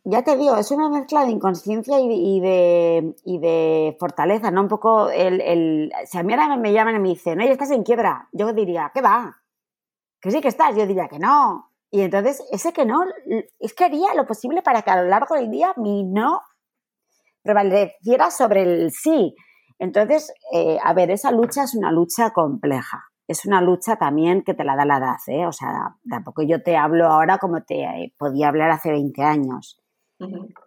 ya 0.02 0.24
te 0.24 0.36
digo, 0.36 0.56
es 0.56 0.72
una 0.72 0.88
mezcla 0.88 1.24
de 1.24 1.30
inconsciencia 1.30 2.00
y, 2.00 2.40
de, 2.40 3.96
fortaleza, 4.00 4.50
¿no? 4.50 4.62
Un 4.62 4.68
poco 4.68 5.08
el, 5.08 5.40
el, 5.40 5.92
Si 6.04 6.18
a 6.18 6.24
mí 6.24 6.34
me 6.58 6.72
llaman 6.72 6.96
y 6.96 6.98
me 6.98 7.08
dicen, 7.10 7.40
oye, 7.40 7.52
estás 7.52 7.70
en 7.70 7.84
quiebra, 7.84 8.28
yo 8.32 8.52
diría, 8.52 8.90
¿qué 8.92 9.02
va? 9.02 9.40
Que 10.20 10.32
sí 10.32 10.40
que 10.40 10.48
estás, 10.48 10.74
yo 10.74 10.84
diría 10.84 11.06
que 11.06 11.20
no. 11.20 11.70
Y 11.92 12.00
entonces, 12.00 12.42
ese 12.50 12.72
que 12.72 12.84
no, 12.84 13.04
es 13.60 13.72
que 13.72 13.84
haría 13.84 14.14
lo 14.14 14.26
posible 14.26 14.62
para 14.62 14.82
que 14.82 14.90
a 14.90 15.00
lo 15.00 15.08
largo 15.08 15.36
del 15.36 15.48
día 15.48 15.72
mi 15.76 16.02
no 16.02 16.40
prevaleciera 17.44 18.32
sobre 18.32 18.62
el 18.62 18.90
sí. 18.90 19.36
Entonces, 19.78 20.32
eh, 20.52 20.76
a 20.82 20.92
ver, 20.92 21.12
esa 21.12 21.30
lucha 21.30 21.62
es 21.62 21.76
una 21.76 21.92
lucha 21.92 22.32
compleja. 22.32 23.04
Es 23.28 23.44
una 23.44 23.60
lucha 23.60 23.96
también 23.96 24.42
que 24.42 24.54
te 24.54 24.64
la 24.64 24.76
da 24.76 24.84
la 24.84 24.98
edad, 24.98 25.16
¿eh? 25.26 25.46
O 25.46 25.52
sea, 25.52 25.96
tampoco 26.08 26.42
yo 26.42 26.62
te 26.62 26.76
hablo 26.76 27.06
ahora 27.06 27.38
como 27.38 27.62
te 27.62 27.82
eh, 27.82 28.14
podía 28.16 28.48
hablar 28.48 28.70
hace 28.70 28.90
20 28.90 29.22
años. 29.22 29.82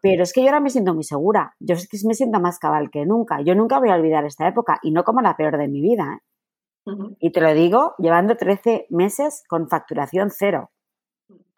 Pero 0.01 0.23
es 0.23 0.31
que 0.31 0.41
yo 0.41 0.47
ahora 0.47 0.59
me 0.59 0.69
siento 0.69 0.93
muy 0.93 1.03
segura. 1.03 1.55
Yo 1.59 1.73
es 1.73 1.87
que 1.87 1.97
me 2.05 2.13
siento 2.13 2.39
más 2.39 2.59
cabal 2.59 2.91
que 2.91 3.05
nunca. 3.05 3.41
Yo 3.41 3.55
nunca 3.55 3.79
voy 3.79 3.89
a 3.89 3.95
olvidar 3.95 4.25
esta 4.25 4.47
época 4.47 4.79
y 4.83 4.91
no 4.91 5.03
como 5.03 5.21
la 5.21 5.35
peor 5.37 5.57
de 5.57 5.67
mi 5.67 5.81
vida. 5.81 6.21
¿eh? 6.85 6.91
Y 7.19 7.31
te 7.31 7.41
lo 7.41 7.53
digo 7.53 7.95
llevando 7.97 8.37
13 8.37 8.87
meses 8.89 9.43
con 9.47 9.67
facturación 9.67 10.29
cero 10.29 10.69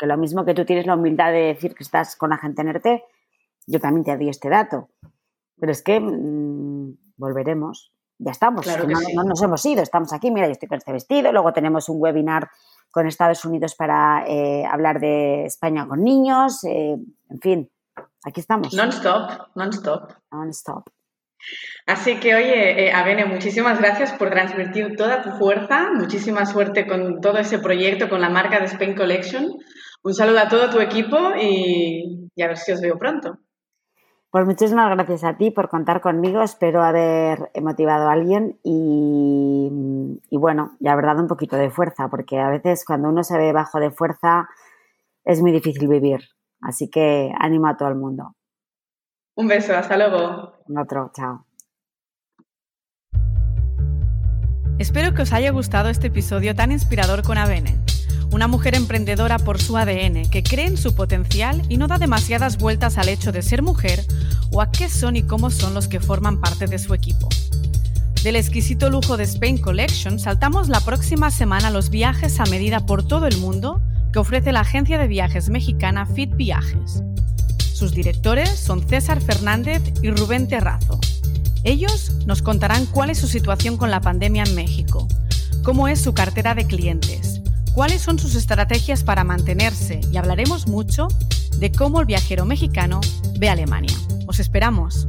que 0.01 0.07
lo 0.07 0.17
mismo 0.17 0.45
que 0.45 0.55
tú 0.55 0.65
tienes 0.65 0.87
la 0.87 0.95
humildad 0.95 1.31
de 1.31 1.53
decir 1.53 1.75
que 1.75 1.83
estás 1.83 2.15
con 2.15 2.31
la 2.31 2.37
gente 2.37 2.63
en 2.63 2.69
ERTE, 2.69 3.03
yo 3.67 3.79
también 3.79 4.03
te 4.03 4.17
doy 4.17 4.29
este 4.29 4.49
dato. 4.49 4.89
Pero 5.59 5.71
es 5.71 5.83
que 5.83 5.99
mm, 5.99 6.97
volveremos. 7.17 7.93
Ya 8.23 8.31
estamos, 8.31 8.67
no, 9.15 9.23
nos 9.23 9.41
hemos 9.41 9.65
ido, 9.65 9.81
estamos 9.81 10.13
aquí, 10.13 10.29
mira, 10.29 10.45
yo 10.45 10.51
estoy 10.51 10.69
con 10.69 10.77
este 10.77 10.91
vestido, 10.91 11.31
luego 11.31 11.53
tenemos 11.53 11.89
un 11.89 11.97
webinar 11.99 12.49
con 12.91 13.07
Estados 13.07 13.43
Unidos 13.45 13.73
para 13.73 14.25
eh, 14.27 14.63
hablar 14.63 14.99
de 14.99 15.45
España 15.45 15.87
con 15.87 16.03
niños, 16.03 16.63
eh, 16.65 16.97
en 17.29 17.39
fin, 17.39 17.71
aquí 18.23 18.39
estamos. 18.39 18.75
Non-stop, 18.75 19.55
non-stop. 19.55 20.11
Non-stop. 20.31 20.83
Así 21.87 22.19
que, 22.19 22.35
oye, 22.35 22.85
eh, 22.85 22.93
Avene, 22.93 23.25
muchísimas 23.25 23.79
gracias 23.79 24.13
por 24.13 24.29
transmitir 24.29 24.95
toda 24.95 25.23
tu 25.23 25.31
fuerza, 25.31 25.89
muchísima 25.91 26.45
suerte 26.45 26.85
con 26.85 27.21
todo 27.21 27.39
ese 27.39 27.57
proyecto, 27.57 28.07
con 28.07 28.21
la 28.21 28.29
marca 28.29 28.59
de 28.59 28.65
Spain 28.65 28.95
Collection. 28.95 29.49
Un 30.03 30.13
saludo 30.13 30.41
a 30.41 30.47
todo 30.47 30.69
tu 30.69 30.79
equipo 30.79 31.17
y, 31.39 32.29
a 32.39 32.47
ver 32.47 32.57
si 32.57 32.71
os 32.71 32.81
veo 32.81 32.99
pronto. 32.99 33.39
Pues 34.31 34.45
muchísimas 34.45 34.89
gracias 34.95 35.25
a 35.25 35.35
ti 35.35 35.51
por 35.51 35.67
contar 35.67 35.99
conmigo. 35.99 36.41
Espero 36.41 36.81
haber 36.81 37.51
motivado 37.61 38.07
a 38.07 38.13
alguien 38.13 38.57
y, 38.63 39.69
y 40.29 40.37
bueno, 40.37 40.77
y 40.79 40.87
haber 40.87 41.05
dado 41.05 41.21
un 41.21 41.27
poquito 41.27 41.57
de 41.57 41.69
fuerza, 41.69 42.07
porque 42.07 42.39
a 42.39 42.49
veces 42.49 42.85
cuando 42.85 43.09
uno 43.09 43.25
se 43.25 43.37
ve 43.37 43.51
bajo 43.51 43.81
de 43.81 43.91
fuerza 43.91 44.47
es 45.25 45.41
muy 45.41 45.51
difícil 45.51 45.89
vivir. 45.89 46.21
Así 46.61 46.89
que 46.89 47.33
ánimo 47.37 47.67
a 47.67 47.75
todo 47.75 47.89
el 47.89 47.95
mundo. 47.95 48.35
Un 49.35 49.49
beso, 49.49 49.75
hasta 49.75 49.97
luego. 49.97 50.53
Otro, 50.79 51.11
chao. 51.13 51.45
Espero 54.79 55.13
que 55.13 55.23
os 55.23 55.33
haya 55.33 55.51
gustado 55.51 55.89
este 55.89 56.07
episodio 56.07 56.55
tan 56.55 56.71
inspirador 56.71 57.21
con 57.23 57.37
Avene, 57.37 57.79
una 58.31 58.47
mujer 58.47 58.75
emprendedora 58.75 59.37
por 59.37 59.61
su 59.61 59.77
ADN 59.77 60.29
que 60.29 60.41
cree 60.41 60.65
en 60.65 60.77
su 60.77 60.95
potencial 60.95 61.61
y 61.69 61.77
no 61.77 61.87
da 61.87 61.97
demasiadas 61.97 62.57
vueltas 62.57 62.97
al 62.97 63.09
hecho 63.09 63.31
de 63.31 63.41
ser 63.41 63.61
mujer 63.61 64.05
o 64.51 64.61
a 64.61 64.71
qué 64.71 64.89
son 64.89 65.15
y 65.15 65.23
cómo 65.23 65.51
son 65.51 65.73
los 65.73 65.87
que 65.87 65.99
forman 65.99 66.39
parte 66.39 66.67
de 66.67 66.79
su 66.79 66.93
equipo. 66.93 67.27
Del 68.23 68.35
exquisito 68.35 68.89
lujo 68.89 69.17
de 69.17 69.23
Spain 69.23 69.57
Collection 69.57 70.19
saltamos 70.19 70.69
la 70.69 70.79
próxima 70.79 71.31
semana 71.31 71.71
los 71.71 71.89
viajes 71.89 72.39
a 72.39 72.45
medida 72.45 72.85
por 72.85 73.05
todo 73.05 73.27
el 73.27 73.37
mundo 73.37 73.81
que 74.13 74.19
ofrece 74.19 74.51
la 74.51 74.61
agencia 74.61 74.97
de 74.97 75.07
viajes 75.07 75.49
mexicana 75.49 76.05
Fit 76.05 76.35
Viajes. 76.35 77.03
Sus 77.73 77.93
directores 77.93 78.49
son 78.49 78.87
César 78.87 79.21
Fernández 79.21 79.81
y 80.03 80.11
Rubén 80.11 80.47
Terrazo. 80.47 80.99
Ellos 81.63 82.11
nos 82.25 82.41
contarán 82.41 82.85
cuál 82.85 83.09
es 83.09 83.17
su 83.17 83.27
situación 83.27 83.77
con 83.77 83.89
la 83.91 84.01
pandemia 84.01 84.43
en 84.43 84.55
México, 84.55 85.07
cómo 85.63 85.87
es 85.87 85.99
su 85.99 86.13
cartera 86.13 86.53
de 86.53 86.65
clientes, 86.65 87.40
cuáles 87.73 88.01
son 88.01 88.19
sus 88.19 88.35
estrategias 88.35 89.03
para 89.03 89.23
mantenerse 89.23 90.01
y 90.11 90.17
hablaremos 90.17 90.67
mucho 90.67 91.07
de 91.57 91.71
cómo 91.71 91.99
el 91.99 92.05
viajero 92.05 92.45
mexicano 92.45 93.01
ve 93.37 93.49
Alemania. 93.49 93.95
Os 94.27 94.39
esperamos. 94.39 95.07